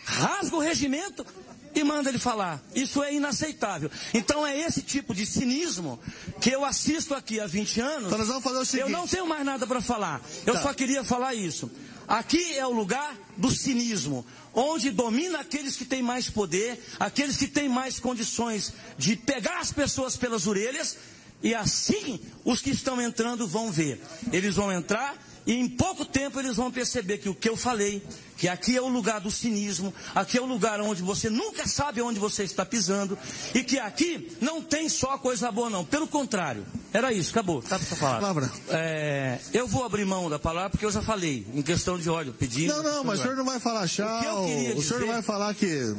rasga 0.05 0.55
o 0.55 0.59
regimento 0.59 1.25
e 1.73 1.83
manda 1.83 2.09
ele 2.09 2.19
falar. 2.19 2.61
Isso 2.73 3.03
é 3.03 3.13
inaceitável. 3.13 3.89
Então 4.13 4.45
é 4.45 4.57
esse 4.59 4.81
tipo 4.81 5.13
de 5.13 5.25
cinismo 5.25 5.99
que 6.39 6.49
eu 6.49 6.65
assisto 6.65 7.13
aqui 7.13 7.39
há 7.39 7.47
20 7.47 7.81
anos. 7.81 8.05
Então 8.07 8.17
nós 8.17 8.27
vamos 8.27 8.43
fazer 8.43 8.59
o 8.59 8.65
seguinte. 8.65 8.91
Eu 8.91 8.97
não 8.97 9.07
tenho 9.07 9.27
mais 9.27 9.45
nada 9.45 9.65
para 9.65 9.81
falar. 9.81 10.21
Eu 10.45 10.53
tá. 10.53 10.61
só 10.61 10.73
queria 10.73 11.03
falar 11.03 11.33
isso. 11.33 11.69
Aqui 12.07 12.57
é 12.57 12.65
o 12.65 12.71
lugar 12.71 13.15
do 13.37 13.51
cinismo, 13.51 14.25
onde 14.51 14.89
domina 14.89 15.41
aqueles 15.41 15.75
que 15.75 15.85
têm 15.85 16.01
mais 16.01 16.27
poder, 16.27 16.83
aqueles 16.99 17.37
que 17.37 17.47
têm 17.47 17.69
mais 17.69 17.99
condições 17.99 18.73
de 18.97 19.15
pegar 19.15 19.59
as 19.59 19.71
pessoas 19.71 20.17
pelas 20.17 20.47
orelhas 20.47 20.97
e 21.41 21.55
assim 21.55 22.19
os 22.43 22.61
que 22.61 22.71
estão 22.71 23.01
entrando 23.01 23.47
vão 23.47 23.71
ver. 23.71 24.01
Eles 24.31 24.55
vão 24.55 24.71
entrar 24.71 25.17
e 25.49 25.53
em 25.53 25.67
pouco 25.67 26.05
tempo 26.05 26.39
eles 26.39 26.57
vão 26.57 26.71
perceber 26.71 27.17
que 27.17 27.27
o 27.27 27.33
que 27.33 27.49
eu 27.49 27.57
falei, 27.57 28.03
que 28.37 28.47
aqui 28.47 28.77
é 28.77 28.81
o 28.81 28.87
lugar 28.87 29.19
do 29.19 29.31
cinismo, 29.31 29.91
aqui 30.13 30.37
é 30.37 30.41
o 30.41 30.45
lugar 30.45 30.79
onde 30.79 31.01
você 31.01 31.27
nunca 31.27 31.67
sabe 31.67 32.01
onde 32.03 32.19
você 32.19 32.43
está 32.43 32.63
pisando, 32.63 33.17
e 33.55 33.63
que 33.63 33.79
aqui 33.79 34.37
não 34.39 34.61
tem 34.61 34.87
só 34.87 35.17
coisa 35.17 35.51
boa, 35.51 35.69
não. 35.69 35.83
Pelo 35.83 36.07
contrário. 36.07 36.63
Era 36.93 37.11
isso, 37.11 37.31
acabou. 37.31 37.63
Tá 37.63 37.79
para 37.79 37.95
falar. 37.95 38.19
Palavra. 38.19 38.51
É, 38.69 39.39
eu 39.51 39.67
vou 39.67 39.83
abrir 39.83 40.05
mão 40.05 40.29
da 40.29 40.37
palavra 40.37 40.69
porque 40.69 40.85
eu 40.85 40.91
já 40.91 41.01
falei, 41.01 41.45
em 41.53 41.63
questão 41.63 41.97
de 41.97 42.09
ódio, 42.09 42.31
pedindo. 42.31 42.71
Não, 42.71 42.83
não, 42.83 43.03
mas 43.03 43.19
o 43.19 43.23
senhor 43.23 43.35
não 43.35 43.45
vai 43.45 43.59
falar 43.59 43.87
tchau. 43.87 44.45
O, 44.45 44.77
o 44.77 44.83
senhor 44.83 44.99
não 44.99 45.07
vai 45.07 45.21
falar 45.23 45.53
que 45.55 45.95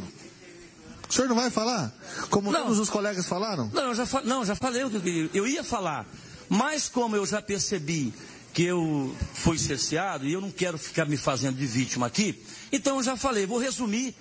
o 1.11 1.13
senhor 1.13 1.29
não 1.29 1.35
vai 1.35 1.51
falar? 1.51 1.93
Como 2.31 2.53
não, 2.53 2.63
todos 2.63 2.79
os 2.79 2.89
colegas 2.89 3.27
falaram? 3.27 3.69
Não, 3.73 3.83
eu 3.89 3.95
já, 3.97 4.07
não, 4.23 4.45
já 4.45 4.55
falei 4.55 4.85
o 4.85 4.91
que 4.91 4.97
eu 4.97 5.01
queria. 5.01 5.31
Eu 5.35 5.45
ia 5.45 5.65
falar. 5.65 6.07
Mas 6.49 6.89
como 6.89 7.17
eu 7.17 7.27
já 7.27 7.43
percebi 7.43 8.15
que 8.55 8.63
eu 8.63 9.13
fui 9.35 9.59
cerceado 9.59 10.25
e 10.25 10.33
eu 10.33 10.41
não 10.41 10.53
quero 10.53 10.79
ficar 10.79 11.07
me 11.07 11.17
fazendo 11.17 11.57
de 11.57 11.67
vítima 11.67 12.07
aqui, 12.07 12.41
então 12.71 12.99
eu 12.99 13.03
já 13.03 13.17
falei, 13.17 13.45
vou 13.45 13.59
resumir 13.59 14.15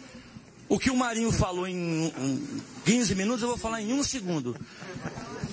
o 0.67 0.79
que 0.79 0.89
o 0.89 0.95
Marinho 0.95 1.31
falou 1.31 1.67
em, 1.67 2.07
em 2.07 2.61
15 2.85 3.13
minutos, 3.13 3.43
eu 3.43 3.49
vou 3.49 3.57
falar 3.57 3.81
em 3.83 3.93
um 3.93 4.03
segundo. 4.03 4.55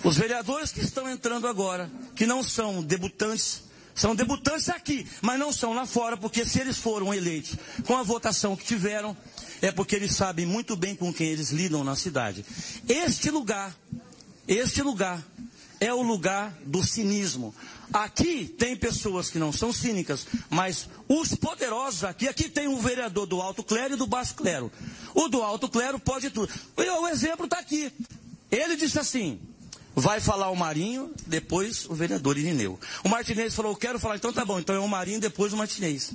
Os 0.03 0.17
vereadores 0.17 0.73
que 0.73 0.81
estão 0.81 1.09
entrando 1.09 1.47
agora, 1.47 1.91
que 2.15 2.25
não 2.25 2.43
são 2.43 2.83
debutantes, 2.83 3.63
são 3.97 4.15
debutantes 4.15 4.69
aqui, 4.69 5.07
mas 5.23 5.39
não 5.41 5.51
são 5.51 5.73
lá 5.73 5.87
fora, 5.87 6.17
porque 6.17 6.45
se 6.45 6.61
eles 6.61 6.77
foram 6.77 7.13
eleitos 7.15 7.57
com 7.87 7.97
a 7.97 8.03
votação 8.03 8.55
que 8.55 8.65
tiveram, 8.65 9.17
é 9.63 9.73
porque 9.73 9.97
eles 9.97 10.15
sabem 10.15 10.45
muito 10.45 10.77
bem 10.77 10.95
com 10.95 11.13
quem 11.13 11.29
eles 11.29 11.51
lidam 11.51 11.83
na 11.83 11.97
cidade. 11.97 12.45
Este 12.87 13.31
lugar, 13.31 13.75
este 14.47 14.83
lugar 14.83 15.25
é 15.81 15.93
o 15.93 16.03
lugar 16.03 16.53
do 16.67 16.85
cinismo. 16.85 17.55
Aqui 17.93 18.47
tem 18.47 18.77
pessoas 18.77 19.31
que 19.31 19.39
não 19.39 19.51
são 19.51 19.73
cínicas, 19.73 20.27
mas 20.51 20.89
os 21.09 21.35
poderosos 21.35 22.05
aqui, 22.05 22.29
aqui 22.29 22.51
tem 22.51 22.69
um 22.69 22.79
vereador 22.79 23.27
do 23.27 23.41
alto 23.41 23.63
clero 23.63 23.95
e 23.95 23.97
do 23.97 24.07
baixo 24.07 24.35
clero. 24.35 24.71
O 25.15 25.29
do 25.29 25.43
alto 25.43 25.69
clero 25.69 25.99
pode 25.99 26.29
tudo. 26.29 26.53
E 26.77 26.83
o 26.83 27.09
exemplo 27.09 27.47
está 27.47 27.59
aqui. 27.59 27.91
Ele 28.51 28.77
disse 28.77 28.99
assim: 28.99 29.41
vai 29.97 30.21
falar 30.21 30.51
o 30.51 30.55
Marinho, 30.55 31.11
depois 31.27 31.87
o 31.89 31.95
vereador 31.95 32.37
Irineu. 32.37 32.79
O 33.03 33.09
Martinez 33.09 33.55
falou: 33.55 33.73
eu 33.73 33.77
quero 33.77 33.99
falar, 33.99 34.17
então 34.17 34.33
tá 34.33 34.45
bom, 34.45 34.61
então 34.61 34.77
é 34.77 34.79
o 34.79 34.87
Marinho, 34.87 35.19
depois 35.19 35.55
o 35.55 35.57
Martinez. 35.57 36.13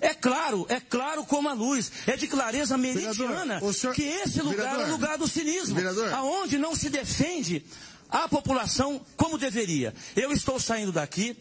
É 0.00 0.14
claro, 0.14 0.66
é 0.68 0.80
claro 0.80 1.24
como 1.24 1.48
a 1.48 1.52
luz. 1.52 1.92
É 2.06 2.16
de 2.16 2.26
clareza 2.26 2.76
meridiana 2.76 3.60
senhor... 3.72 3.94
que 3.94 4.02
esse 4.02 4.40
lugar 4.40 4.56
vereador, 4.56 4.82
é 4.82 4.88
o 4.88 4.90
lugar 4.90 5.18
do 5.18 5.28
cinismo. 5.28 5.76
Vereador. 5.76 6.12
Aonde 6.12 6.58
não 6.58 6.74
se 6.74 6.88
defende 6.88 7.64
a 8.10 8.26
população 8.26 9.00
como 9.16 9.38
deveria. 9.38 9.94
Eu 10.16 10.32
estou 10.32 10.58
saindo 10.58 10.90
daqui, 10.90 11.36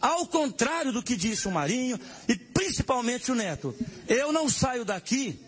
ao 0.00 0.26
contrário 0.26 0.92
do 0.92 1.02
que 1.02 1.14
disse 1.14 1.46
o 1.46 1.52
Marinho 1.52 2.00
e 2.26 2.34
principalmente 2.34 3.30
o 3.30 3.34
Neto. 3.36 3.74
Eu 4.08 4.32
não 4.32 4.48
saio 4.48 4.84
daqui 4.84 5.38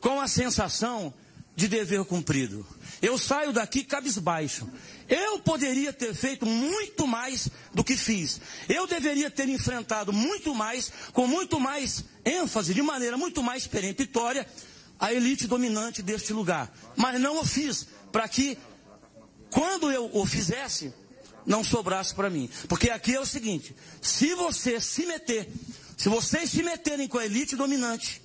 com 0.00 0.20
a 0.20 0.28
sensação 0.28 1.12
de 1.56 1.68
dever 1.68 2.04
cumprido. 2.04 2.66
Eu 3.00 3.18
saio 3.18 3.52
daqui 3.52 3.84
cabisbaixo. 3.84 4.68
Eu 5.08 5.38
poderia 5.40 5.92
ter 5.92 6.14
feito 6.14 6.46
muito 6.46 7.06
mais 7.06 7.48
do 7.72 7.84
que 7.84 7.96
fiz. 7.96 8.40
Eu 8.68 8.86
deveria 8.86 9.30
ter 9.30 9.48
enfrentado 9.48 10.12
muito 10.12 10.54
mais, 10.54 10.90
com 11.12 11.26
muito 11.26 11.60
mais 11.60 12.04
ênfase, 12.24 12.72
de 12.72 12.82
maneira 12.82 13.16
muito 13.16 13.42
mais 13.42 13.66
peremptória, 13.66 14.46
a 14.98 15.12
elite 15.12 15.46
dominante 15.46 16.02
deste 16.02 16.32
lugar. 16.32 16.74
Mas 16.96 17.20
não 17.20 17.40
o 17.40 17.44
fiz, 17.44 17.86
para 18.10 18.26
que, 18.26 18.56
quando 19.50 19.92
eu 19.92 20.10
o 20.12 20.24
fizesse, 20.24 20.92
não 21.44 21.62
sobrasse 21.62 22.14
para 22.14 22.30
mim. 22.30 22.48
Porque 22.68 22.90
aqui 22.90 23.14
é 23.14 23.20
o 23.20 23.26
seguinte: 23.26 23.76
se 24.00 24.34
você 24.34 24.80
se 24.80 25.04
meter, 25.04 25.48
se 25.96 26.08
vocês 26.08 26.50
se 26.50 26.62
meterem 26.62 27.06
com 27.06 27.18
a 27.18 27.26
elite 27.26 27.56
dominante, 27.56 28.22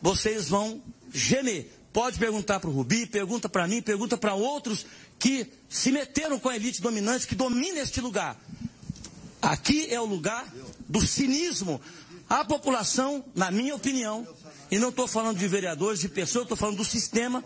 vocês 0.00 0.48
vão 0.48 0.82
gemer. 1.12 1.75
Pode 1.96 2.18
perguntar 2.18 2.60
para 2.60 2.68
o 2.68 2.72
Rubi, 2.74 3.06
pergunta 3.06 3.48
para 3.48 3.66
mim, 3.66 3.80
pergunta 3.80 4.18
para 4.18 4.34
outros 4.34 4.84
que 5.18 5.50
se 5.66 5.90
meteram 5.90 6.38
com 6.38 6.50
a 6.50 6.54
elite 6.54 6.82
dominante 6.82 7.26
que 7.26 7.34
domina 7.34 7.78
este 7.78 8.02
lugar. 8.02 8.38
Aqui 9.40 9.86
é 9.90 9.98
o 9.98 10.04
lugar 10.04 10.46
do 10.86 11.00
cinismo. 11.00 11.80
A 12.28 12.44
população, 12.44 13.24
na 13.34 13.50
minha 13.50 13.74
opinião, 13.74 14.28
e 14.70 14.78
não 14.78 14.90
estou 14.90 15.08
falando 15.08 15.38
de 15.38 15.48
vereadores, 15.48 16.00
de 16.00 16.10
pessoas, 16.10 16.42
estou 16.42 16.54
falando 16.54 16.76
do 16.76 16.84
sistema, 16.84 17.42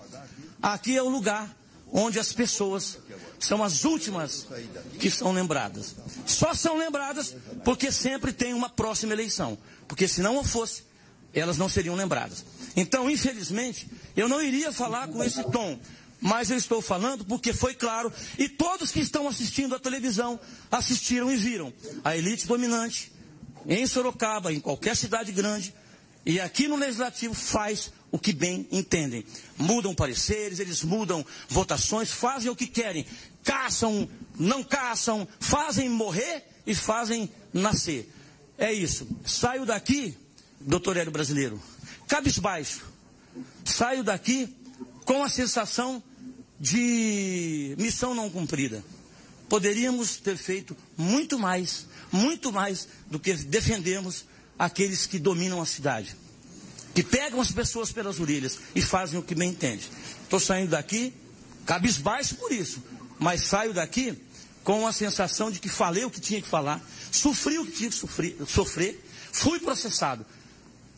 aqui 0.60 0.96
é 0.96 1.02
o 1.02 1.08
lugar 1.08 1.56
onde 1.92 2.18
as 2.18 2.32
pessoas 2.32 2.98
são 3.38 3.62
as 3.62 3.84
últimas 3.84 4.48
que 4.98 5.12
são 5.12 5.30
lembradas. 5.30 5.94
Só 6.26 6.54
são 6.54 6.76
lembradas 6.76 7.36
porque 7.64 7.92
sempre 7.92 8.32
tem 8.32 8.52
uma 8.52 8.68
próxima 8.68 9.12
eleição. 9.12 9.56
Porque 9.86 10.08
se 10.08 10.20
não 10.20 10.42
fosse, 10.42 10.89
elas 11.34 11.58
não 11.58 11.68
seriam 11.68 11.94
lembradas. 11.94 12.44
Então, 12.76 13.10
infelizmente, 13.10 13.88
eu 14.16 14.28
não 14.28 14.42
iria 14.42 14.72
falar 14.72 15.08
com 15.08 15.22
esse 15.22 15.42
tom. 15.44 15.78
Mas 16.20 16.50
eu 16.50 16.56
estou 16.56 16.82
falando 16.82 17.24
porque 17.24 17.52
foi 17.52 17.72
claro, 17.72 18.12
e 18.36 18.46
todos 18.46 18.90
que 18.90 19.00
estão 19.00 19.26
assistindo 19.26 19.74
à 19.74 19.78
televisão 19.78 20.38
assistiram 20.70 21.32
e 21.32 21.36
viram. 21.36 21.72
A 22.04 22.14
elite 22.14 22.46
dominante, 22.46 23.10
em 23.66 23.86
Sorocaba, 23.86 24.52
em 24.52 24.60
qualquer 24.60 24.94
cidade 24.94 25.32
grande, 25.32 25.74
e 26.26 26.38
aqui 26.38 26.68
no 26.68 26.76
Legislativo 26.76 27.32
faz 27.32 27.90
o 28.10 28.18
que 28.18 28.32
bem 28.32 28.68
entendem. 28.70 29.24
Mudam 29.56 29.94
pareceres, 29.94 30.60
eles 30.60 30.82
mudam 30.82 31.24
votações, 31.48 32.10
fazem 32.10 32.50
o 32.50 32.56
que 32.56 32.66
querem. 32.66 33.06
Caçam, 33.42 34.06
não 34.38 34.62
caçam, 34.62 35.26
fazem 35.38 35.88
morrer 35.88 36.44
e 36.66 36.74
fazem 36.74 37.30
nascer. 37.52 38.12
É 38.58 38.70
isso. 38.70 39.08
Saio 39.24 39.64
daqui, 39.64 40.14
doutor 40.60 40.96
Hélio 40.96 41.12
Brasileiro, 41.12 41.60
cabisbaixo. 42.06 42.84
Saio 43.64 44.04
daqui 44.04 44.54
com 45.04 45.22
a 45.22 45.28
sensação 45.28 46.02
de 46.58 47.74
missão 47.78 48.14
não 48.14 48.30
cumprida. 48.30 48.84
Poderíamos 49.48 50.16
ter 50.18 50.36
feito 50.36 50.76
muito 50.96 51.38
mais, 51.38 51.86
muito 52.12 52.52
mais 52.52 52.88
do 53.10 53.18
que 53.18 53.32
defendemos 53.34 54.24
aqueles 54.58 55.06
que 55.06 55.18
dominam 55.18 55.60
a 55.60 55.66
cidade 55.66 56.16
que 56.94 57.02
pegam 57.02 57.40
as 57.40 57.52
pessoas 57.52 57.92
pelas 57.92 58.20
orelhas 58.20 58.58
e 58.74 58.82
fazem 58.82 59.18
o 59.18 59.22
que 59.22 59.34
bem 59.34 59.50
entende. 59.50 59.88
Estou 60.22 60.40
saindo 60.40 60.70
daqui, 60.70 61.12
cabisbaixo 61.64 62.34
por 62.36 62.52
isso, 62.52 62.82
mas 63.18 63.42
saio 63.42 63.72
daqui 63.72 64.20
com 64.64 64.86
a 64.86 64.92
sensação 64.92 65.50
de 65.50 65.58
que 65.58 65.68
falei 65.68 66.04
o 66.04 66.10
que 66.10 66.20
tinha 66.20 66.42
que 66.42 66.48
falar, 66.48 66.84
sofri 67.10 67.58
o 67.58 67.64
que 67.64 67.72
tinha 67.72 67.90
que 67.90 67.96
sofrer, 67.96 68.36
sofrer 68.46 69.02
fui 69.32 69.58
processado, 69.60 70.26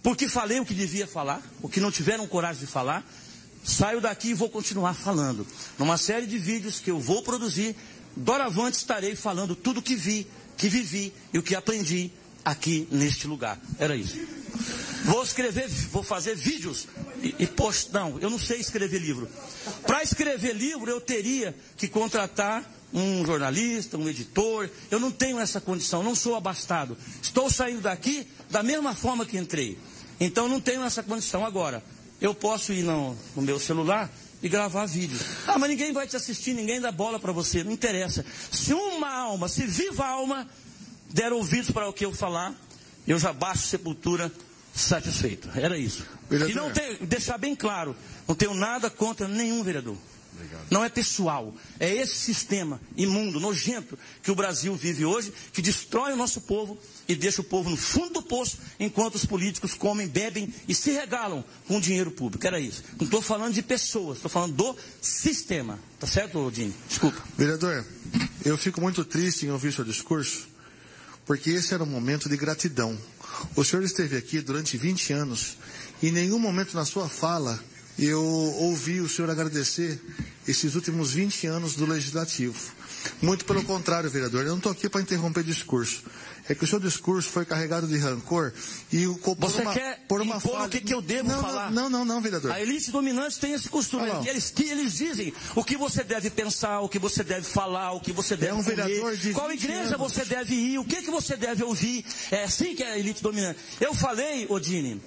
porque 0.03 0.29
falei 0.29 0.59
o 0.59 0.67
que 0.67 0.75
devia 0.75 1.07
falar, 1.07 1.41
o 1.63 1.69
que 1.69 1.81
não 1.81 1.91
tiveram 1.91 2.27
coragem 2.27 2.61
de 2.61 2.67
falar, 2.67 3.07
saio 3.65 4.01
daqui 4.01 4.31
e 4.31 4.35
vou 4.35 4.51
continuar 4.51 4.95
falando. 4.95 5.47
Numa 5.79 5.97
série 5.97 6.27
de 6.27 6.39
vídeos 6.39 6.81
que 6.81 6.91
eu 6.91 6.99
vou 6.99 7.23
produzir, 7.23 7.77
doravante 8.17 8.77
estarei 8.77 9.15
falando 9.15 9.55
tudo 9.55 9.79
o 9.79 9.83
que 9.83 9.95
vi, 9.95 10.27
que 10.57 10.69
vivi 10.69 11.13
e 11.33 11.39
o 11.39 11.43
que 11.43 11.55
aprendi 11.55 12.11
aqui 12.45 12.89
neste 12.91 13.27
lugar. 13.27 13.61
Era 13.79 13.95
isso. 13.95 14.19
Vou 15.05 15.23
escrever, 15.23 15.69
vou 15.91 16.03
fazer 16.03 16.37
vídeos 16.37 16.87
e, 17.23 17.35
e 17.39 17.47
post... 17.47 17.93
Não, 17.93 18.19
eu 18.21 18.31
não 18.31 18.39
sei 18.39 18.61
escrever 18.61 18.99
livro. 18.99 19.29
Para 19.87 20.03
escrever 20.03 20.55
livro, 20.55 20.91
eu 20.91 21.01
teria 21.01 21.55
que 21.77 21.89
contratar 21.89 22.65
um 22.93 23.25
jornalista, 23.25 23.97
um 23.97 24.09
editor. 24.09 24.69
Eu 24.91 25.01
não 25.01 25.11
tenho 25.11 25.41
essa 25.41 25.61
condição, 25.61 26.03
não 26.03 26.15
sou 26.15 26.37
abastado. 26.37 26.97
Estou 27.21 27.51
saindo 27.51 27.81
daqui 27.81 28.27
da 28.51 28.63
mesma 28.63 28.95
forma 28.95 29.27
que 29.27 29.39
entrei. 29.39 29.79
Então 30.21 30.49
não 30.49 30.61
tenho 30.61 30.83
essa 30.85 31.03
condição. 31.03 31.45
Agora, 31.45 31.83
eu 32.21 32.35
posso 32.35 32.73
ir 32.73 32.83
no, 32.83 33.17
no 33.35 33.43
meu 33.43 33.59
celular 33.59 34.11
e 34.43 34.49
gravar 34.49 34.87
vídeos. 34.87 35.23
Ah, 35.47 35.59
mas 35.59 35.71
ninguém 35.71 35.93
vai 35.93 36.07
te 36.07 36.17
assistir, 36.17 36.53
ninguém 36.53 36.81
dá 36.81 36.93
bola 36.93 37.19
para 37.19 37.33
você. 37.33 37.65
Não 37.65 37.73
interessa. 37.73 38.25
Se 38.51 38.73
uma 38.75 39.11
alma, 39.11 39.49
se 39.49 39.67
viva 39.67 40.07
alma, 40.07 40.49
der 41.11 41.33
ouvidos 41.33 41.71
para 41.71 41.89
o 41.89 41.93
que 41.93 42.05
eu 42.05 42.13
falar, 42.13 42.55
eu 43.07 43.19
já 43.19 43.33
baixo 43.33 43.67
sepultura 43.67 44.31
satisfeito. 44.75 45.49
Era 45.55 45.77
isso. 45.79 46.05
Vereador. 46.29 46.51
E 46.51 46.55
não 46.55 46.71
tem, 46.71 46.97
deixar 47.03 47.39
bem 47.39 47.55
claro, 47.55 47.95
não 48.27 48.35
tenho 48.35 48.55
nada 48.55 48.89
contra 48.91 49.29
nenhum 49.29 49.63
vereador. 49.63 49.97
Obrigado. 50.35 50.67
Não 50.71 50.83
é 50.83 50.89
pessoal, 50.89 51.55
é 51.79 51.95
esse 51.95 52.17
sistema 52.17 52.81
imundo, 52.97 53.39
nojento 53.39 53.99
que 54.23 54.31
o 54.31 54.35
Brasil 54.35 54.75
vive 54.75 55.05
hoje, 55.05 55.33
que 55.53 55.61
destrói 55.61 56.15
o 56.15 56.17
nosso 56.17 56.41
povo 56.41 56.79
e 57.07 57.15
deixa 57.15 57.43
o 57.43 57.45
povo 57.45 57.69
no 57.69 57.77
fundo 57.77 58.15
do 58.15 58.23
poço, 58.23 58.59
enquanto 58.81 59.17
os 59.17 59.27
políticos 59.27 59.75
comem, 59.75 60.09
bebem 60.09 60.53
e 60.67 60.75
se 60.75 60.91
regalam 60.91 61.45
com 61.69 61.77
o 61.77 61.81
dinheiro 61.81 62.11
público. 62.11 62.47
Era 62.47 62.59
isso. 62.59 62.83
Não 62.99 63.05
estou 63.05 63.21
falando 63.21 63.53
de 63.53 63.63
pessoas, 63.63 64.19
estou 64.19 64.31
falando 64.31 64.55
do 64.55 64.77
sistema. 65.03 65.79
Tá 66.01 66.07
certo, 66.07 66.39
Odine? 66.39 66.75
Desculpa. 66.89 67.23
Vereador, 67.37 67.85
eu 68.45 68.57
fico 68.57 68.81
muito 68.81 69.05
triste 69.05 69.45
em 69.45 69.51
ouvir 69.51 69.73
seu 69.73 69.85
discurso, 69.85 70.49
porque 71.27 71.51
esse 71.51 71.75
era 71.75 71.83
um 71.83 71.87
momento 71.87 72.29
de 72.29 72.37
gratidão. 72.37 72.99
O 73.57 73.65
senhor 73.65 73.83
esteve 73.83 74.17
aqui 74.17 74.41
durante 74.41 74.77
20 74.77 75.13
anos 75.13 75.57
e 76.03 76.09
em 76.09 76.13
nenhum 76.13 76.39
momento 76.39 76.75
na 76.75 76.85
sua 76.85 77.09
fala 77.09 77.59
eu 77.99 78.23
ouvi 78.23 79.01
o 79.01 79.09
senhor 79.09 79.31
agradecer 79.31 80.01
esses 80.47 80.75
últimos 80.75 81.13
20 81.13 81.47
anos 81.47 81.75
do 81.75 81.87
Legislativo. 81.87 82.59
Muito 83.21 83.45
pelo 83.45 83.65
contrário, 83.65 84.09
vereador, 84.11 84.43
eu 84.43 84.51
não 84.51 84.59
estou 84.59 84.73
aqui 84.73 84.89
para 84.89 85.01
interromper 85.01 85.41
o 85.41 85.45
discurso. 85.45 86.03
É 86.49 86.55
que 86.55 86.65
o 86.65 86.67
seu 86.67 86.81
discurso 86.81 87.29
foi 87.31 87.45
carregado 87.45 87.87
de 87.87 87.97
rancor 87.97 88.53
e 88.93 89.07
o 89.07 89.17
por 89.17 89.37
Você 89.37 89.63
uma, 89.63 89.73
quer 89.73 90.01
por 90.09 90.21
uma 90.21 90.37
impor 90.37 90.53
falha... 90.53 90.67
o 90.67 90.69
que, 90.69 90.81
que 90.81 90.93
eu 90.93 91.01
devo 91.01 91.29
não, 91.29 91.41
falar? 91.41 91.71
Não, 91.71 91.89
não, 91.89 92.05
não, 92.05 92.21
vereador. 92.21 92.51
A 92.51 92.61
elite 92.61 92.91
dominante 92.91 93.39
tem 93.39 93.53
esse 93.53 93.69
costume. 93.69 94.11
Ah, 94.11 94.23
eles, 94.27 94.51
que 94.51 94.65
eles 94.65 94.95
dizem 94.95 95.33
o 95.55 95.63
que 95.63 95.77
você 95.77 96.03
deve 96.03 96.31
pensar, 96.31 96.81
o 96.81 96.89
que 96.89 96.99
você 96.99 97.23
deve 97.23 97.47
falar, 97.47 97.93
o 97.93 98.01
que 98.01 98.13
você 98.13 98.37
deve 98.37 98.53
é 98.53 98.55
um 98.55 98.63
vereador 98.63 99.17
de 99.17 99.33
Qual 99.33 99.53
igreja 99.53 99.95
anos. 99.95 99.99
você 99.99 100.25
deve 100.25 100.55
ir, 100.55 100.79
o 100.79 100.85
que, 100.85 101.03
que 101.03 101.11
você 101.11 101.37
deve 101.37 101.63
ouvir. 101.63 102.05
É 102.31 102.45
assim 102.45 102.75
que 102.75 102.83
é 102.83 102.93
a 102.93 102.99
elite 102.99 103.23
dominante. 103.23 103.61
Eu 103.81 103.95
falei, 103.95 104.47
Odine, 104.49 105.01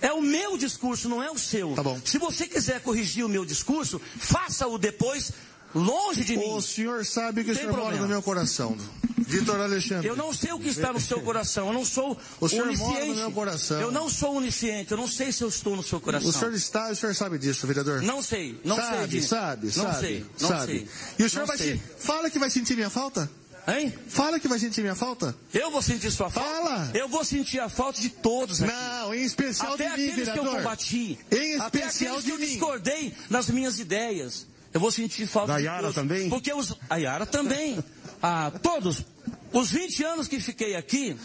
é 0.00 0.12
o 0.12 0.20
meu 0.20 0.56
discurso, 0.56 1.08
não 1.08 1.22
é 1.22 1.30
o 1.30 1.38
seu. 1.38 1.74
Tá 1.74 1.82
bom. 1.82 1.98
Se 2.04 2.18
você 2.18 2.46
quiser 2.46 2.80
corrigir 2.80 3.24
o 3.24 3.28
meu 3.28 3.44
discurso, 3.44 4.00
faça-o 4.18 4.78
depois 4.78 5.32
longe 5.74 6.24
de 6.24 6.36
mim. 6.36 6.52
O 6.52 6.60
senhor 6.60 7.04
sabe 7.04 7.44
que 7.44 7.50
o 7.50 7.54
senhor 7.54 7.72
problema. 7.72 7.90
mora 7.90 8.02
no 8.02 8.08
meu 8.08 8.22
coração. 8.22 8.76
Vitor 9.18 9.60
Alexandre. 9.60 10.08
Eu 10.08 10.16
não 10.16 10.32
sei 10.32 10.52
o 10.52 10.58
que 10.58 10.68
está 10.68 10.92
no 10.92 11.00
seu 11.00 11.20
coração. 11.20 11.66
Eu 11.68 11.74
não 11.74 11.84
sou 11.84 12.18
o 12.40 12.48
senhor 12.48 12.66
onisciente. 12.66 12.92
Mora 12.92 13.06
no 13.06 13.14
meu 13.16 13.32
coração. 13.32 13.80
Eu 13.80 13.90
não 13.90 14.08
sou 14.08 14.36
onisciente. 14.36 14.90
Eu 14.90 14.96
não 14.96 15.06
sei 15.06 15.32
se 15.32 15.44
eu 15.44 15.48
estou 15.48 15.76
no 15.76 15.82
seu 15.82 16.00
coração. 16.00 16.30
O 16.30 16.32
senhor 16.32 16.54
está, 16.54 16.90
o 16.90 16.96
senhor 16.96 17.14
sabe 17.14 17.38
disso, 17.38 17.66
vereador? 17.66 18.02
Não 18.02 18.22
sei. 18.22 18.58
Não 18.64 18.76
sabe, 18.76 18.96
sei. 18.96 19.06
Disso. 19.06 19.28
Sabe, 19.28 19.66
não 19.66 19.72
sabe. 19.72 19.98
Sei, 19.98 20.26
não 20.40 20.48
sabe. 20.48 20.72
sei. 20.72 20.88
E 21.18 21.24
o 21.24 21.30
senhor 21.30 21.40
não 21.42 21.46
vai. 21.46 21.58
Se... 21.58 21.82
fala 21.98 22.30
que 22.30 22.38
vai 22.38 22.50
sentir 22.50 22.74
minha 22.74 22.90
falta? 22.90 23.30
Hein? 23.68 23.92
Fala 24.08 24.40
que 24.40 24.48
vai 24.48 24.58
sentir 24.58 24.80
minha 24.80 24.94
falta. 24.94 25.36
Eu 25.52 25.70
vou 25.70 25.82
sentir 25.82 26.10
sua 26.10 26.30
falta? 26.30 26.48
Fala! 26.50 26.90
Eu 26.94 27.06
vou 27.08 27.22
sentir 27.22 27.60
a 27.60 27.68
falta 27.68 28.00
de 28.00 28.08
todos 28.08 28.62
aqui. 28.62 28.72
Não, 28.72 29.14
em 29.14 29.22
especial 29.24 29.74
Até 29.74 29.90
de 29.90 30.02
mim, 30.02 30.10
vereador. 30.10 30.32
que 30.32 30.38
eu 30.48 30.56
combati. 30.56 31.18
Em 31.30 31.56
especial 31.56 31.66
Até 31.66 31.84
aqueles 31.84 32.24
de 32.24 32.30
que 32.30 32.30
eu 32.30 32.38
discordei 32.38 33.14
nas 33.28 33.48
minhas 33.50 33.78
ideias. 33.78 34.46
Eu 34.72 34.80
vou 34.80 34.90
sentir 34.90 35.26
falta 35.26 35.52
da 35.52 35.58
de 35.58 35.64
Yara 35.64 35.80
todos. 35.82 35.94
também? 35.94 36.28
Porque 36.30 36.52
os... 36.52 36.74
A 36.88 36.96
Yara 36.96 37.26
também. 37.26 37.78
ah, 38.22 38.50
todos. 38.62 39.04
Os 39.52 39.70
20 39.70 40.04
anos 40.04 40.28
que 40.28 40.40
fiquei 40.40 40.74
aqui, 40.74 41.16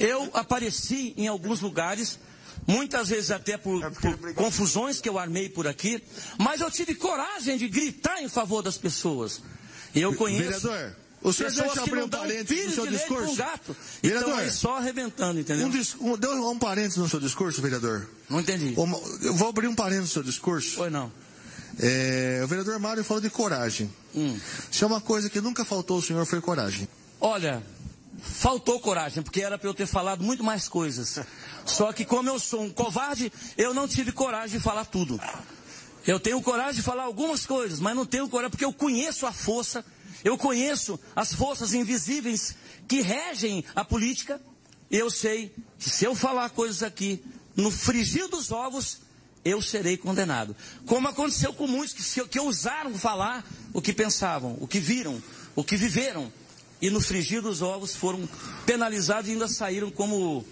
eu 0.00 0.30
apareci 0.34 1.14
em 1.16 1.28
alguns 1.28 1.60
lugares, 1.60 2.18
muitas 2.66 3.08
vezes 3.08 3.30
até 3.30 3.56
por, 3.56 3.90
por, 3.92 4.34
confusões 4.34 5.00
que 5.00 5.08
eu 5.08 5.18
armei 5.18 5.48
por 5.48 5.66
aqui, 5.66 6.02
mas 6.38 6.60
eu 6.60 6.70
tive 6.70 6.94
coragem 6.94 7.58
de 7.58 7.68
gritar 7.68 8.22
em 8.22 8.28
favor 8.28 8.62
das 8.62 8.78
pessoas. 8.78 9.42
Eu 9.94 10.14
conheço. 10.14 10.68
Vereador, 10.68 10.96
o 11.22 11.32
senhor 11.32 11.50
pessoas 11.50 11.66
deixa 11.68 11.82
que 11.82 11.88
abrir 11.90 12.02
um 12.02 12.08
parênteses 12.08 12.66
no 12.66 12.72
seu 12.72 12.86
discurso? 12.86 13.32
Um 13.32 13.36
gato. 13.36 13.76
Vereador, 14.02 14.28
então, 14.30 14.38
aí 14.40 14.50
só 14.50 14.76
arrebentando, 14.78 15.40
entendeu? 15.40 15.66
Um, 15.66 15.70
dis- 15.70 15.96
um, 16.00 16.16
deu 16.16 16.32
um 16.50 16.58
parênteses 16.58 16.96
no 16.98 17.08
seu 17.08 17.20
discurso, 17.20 17.60
vereador? 17.60 18.08
Não 18.28 18.40
entendi. 18.40 18.74
Uma- 18.76 18.98
eu 19.22 19.34
vou 19.34 19.48
abrir 19.48 19.66
um 19.68 19.74
parênteses 19.74 20.08
no 20.10 20.14
seu 20.14 20.22
discurso. 20.22 20.76
Foi 20.76 20.90
não. 20.90 21.12
É, 21.78 22.40
o 22.44 22.46
vereador 22.48 22.78
Mário 22.78 23.04
falou 23.04 23.20
de 23.20 23.30
coragem. 23.30 23.90
Hum. 24.14 24.38
Se 24.70 24.82
é 24.82 24.86
uma 24.86 25.00
coisa 25.00 25.30
que 25.30 25.40
nunca 25.40 25.64
faltou 25.64 25.96
ao 25.96 26.02
senhor 26.02 26.26
foi 26.26 26.40
coragem. 26.40 26.88
Olha, 27.20 27.62
faltou 28.20 28.80
coragem, 28.80 29.22
porque 29.22 29.40
era 29.40 29.56
para 29.58 29.68
eu 29.68 29.74
ter 29.74 29.86
falado 29.86 30.22
muito 30.22 30.42
mais 30.42 30.68
coisas. 30.68 31.20
Só 31.64 31.92
que 31.92 32.04
como 32.04 32.28
eu 32.28 32.38
sou 32.38 32.62
um 32.62 32.70
covarde, 32.70 33.32
eu 33.56 33.72
não 33.72 33.86
tive 33.86 34.10
coragem 34.12 34.58
de 34.58 34.62
falar 34.64 34.84
tudo. 34.86 35.20
Eu 36.06 36.18
tenho 36.18 36.40
coragem 36.42 36.74
de 36.76 36.82
falar 36.82 37.04
algumas 37.04 37.46
coisas, 37.46 37.78
mas 37.78 37.94
não 37.94 38.04
tenho 38.06 38.28
coragem 38.28 38.50
porque 38.50 38.64
eu 38.64 38.72
conheço 38.72 39.26
a 39.26 39.32
força, 39.32 39.84
eu 40.24 40.36
conheço 40.36 40.98
as 41.14 41.34
forças 41.34 41.72
invisíveis 41.74 42.54
que 42.86 43.00
regem 43.00 43.64
a 43.74 43.84
política. 43.84 44.40
Eu 44.90 45.10
sei 45.10 45.54
que 45.78 45.88
se 45.88 46.04
eu 46.04 46.14
falar 46.14 46.50
coisas 46.50 46.82
aqui, 46.82 47.22
no 47.56 47.70
frigir 47.70 48.28
dos 48.28 48.50
ovos, 48.50 48.98
eu 49.44 49.62
serei 49.62 49.96
condenado. 49.96 50.54
Como 50.86 51.08
aconteceu 51.08 51.52
com 51.52 51.66
muitos 51.66 51.94
que, 51.94 52.28
que 52.28 52.40
ousaram 52.40 52.94
falar 52.94 53.44
o 53.72 53.80
que 53.80 53.92
pensavam, 53.92 54.56
o 54.60 54.66
que 54.66 54.78
viram, 54.78 55.22
o 55.54 55.64
que 55.64 55.76
viveram. 55.76 56.32
E 56.82 56.90
no 56.90 57.00
frigir 57.00 57.42
dos 57.42 57.62
ovos 57.62 57.94
foram 57.94 58.28
penalizados 58.64 59.28
e 59.28 59.32
ainda 59.32 59.48
saíram 59.48 59.90
como. 59.90 60.44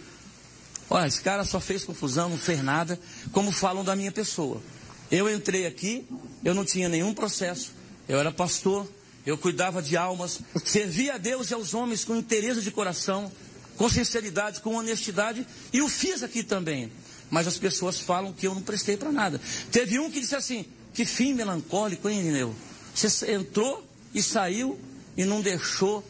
Olha, 0.91 1.07
esse 1.07 1.21
cara 1.21 1.45
só 1.45 1.61
fez 1.61 1.85
confusão, 1.85 2.31
não 2.31 2.39
fez 2.39 2.63
nada, 2.63 2.99
como 3.33 3.51
falam 3.51 3.85
da 3.85 3.97
minha 3.97 4.13
pessoa. 4.13 4.63
Eu 5.11 5.31
entrei 5.33 5.67
aqui, 5.67 6.07
eu 6.45 6.55
não 6.55 6.65
tinha 6.65 6.89
nenhum 6.89 7.15
processo, 7.15 7.73
eu 8.07 8.19
era 8.19 8.31
pastor, 8.31 8.87
eu 9.29 9.37
cuidava 9.37 9.83
de 9.83 9.95
almas, 9.95 10.41
servia 10.65 11.17
a 11.17 11.19
Deus 11.19 11.51
e 11.51 11.55
aos 11.55 11.75
homens 11.75 12.03
com 12.03 12.17
interesse 12.17 12.63
de 12.63 12.71
coração, 12.71 13.31
com 13.77 13.87
sinceridade, 13.87 14.63
com 14.63 14.75
honestidade, 14.75 15.47
e 15.71 15.83
o 15.83 15.89
fiz 15.89 16.23
aqui 16.23 16.43
também. 16.43 16.91
Mas 17.29 17.47
as 17.47 17.59
pessoas 17.59 18.01
falam 18.01 18.33
que 18.33 18.47
eu 18.47 18.55
não 18.55 18.63
prestei 18.63 18.97
para 18.97 19.13
nada. 19.13 19.39
Teve 19.71 19.99
um 19.99 20.11
que 20.11 20.19
disse 20.19 20.35
assim: 20.35 20.65
que 20.95 21.05
fim 21.05 21.35
melancólico, 21.35 22.09
hein, 22.09 22.21
Irineu? 22.21 22.55
Você 22.95 23.31
entrou 23.31 23.87
e 24.15 24.23
saiu 24.23 24.81
e 25.15 25.27
não 25.27 25.43
deixou 25.43 26.03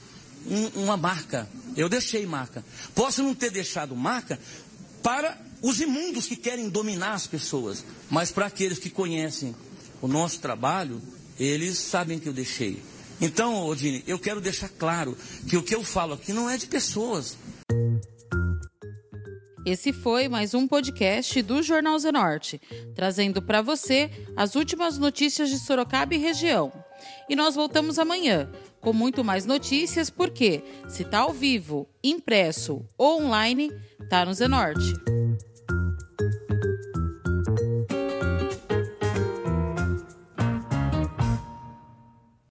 um, 0.47 0.85
uma 0.85 0.97
marca. 0.97 1.49
Eu 1.77 1.89
deixei 1.89 2.25
marca. 2.25 2.65
Posso 2.95 3.21
não 3.21 3.35
ter 3.35 3.51
deixado 3.51 3.97
marca 3.97 4.39
para 5.03 5.37
os 5.61 5.81
imundos 5.81 6.27
que 6.27 6.37
querem 6.37 6.69
dominar 6.69 7.15
as 7.15 7.27
pessoas, 7.27 7.85
mas 8.09 8.31
para 8.31 8.47
aqueles 8.47 8.79
que 8.79 8.91
conhecem 8.91 9.57
o 10.01 10.07
nosso 10.07 10.39
trabalho, 10.39 11.03
eles 11.37 11.79
sabem 11.79 12.21
que 12.21 12.29
eu 12.29 12.33
deixei. 12.33 12.81
Então, 13.21 13.67
Odine, 13.67 14.05
eu 14.07 14.19
quero 14.19 14.41
deixar 14.41 14.69
claro 14.69 15.17
que 15.49 15.57
o 15.57 15.63
que 15.63 15.75
eu 15.75 15.83
falo 15.83 16.15
aqui 16.15 16.33
não 16.33 16.49
é 16.49 16.57
de 16.57 16.67
pessoas. 16.67 17.37
Esse 19.67 19.93
foi 19.93 20.29
mais 20.29 20.55
um 20.55 20.67
podcast 20.67 21.43
do 21.43 21.63
Jornal 21.63 21.99
Zenorte, 21.99 22.61
trazendo 22.95 23.43
para 23.43 23.61
você 23.61 24.11
as 24.37 24.55
últimas 24.55 24.99
notícias 24.99 25.51
de 25.51 25.59
Sorocaba 25.59 26.15
e 26.15 26.19
região. 26.19 26.73
E 27.29 27.37
nós 27.37 27.55
voltamos 27.55 27.99
amanhã 27.99 28.51
com 28.81 28.93
muito 28.93 29.25
mais 29.25 29.45
notícias, 29.45 30.09
porque 30.09 30.63
se 30.89 31.05
tá 31.05 31.19
ao 31.19 31.33
vivo, 31.33 31.89
impresso 32.03 32.87
ou 32.97 33.23
online, 33.23 33.71
tá 34.09 34.25
no 34.25 34.33
Zenorte. 34.33 34.95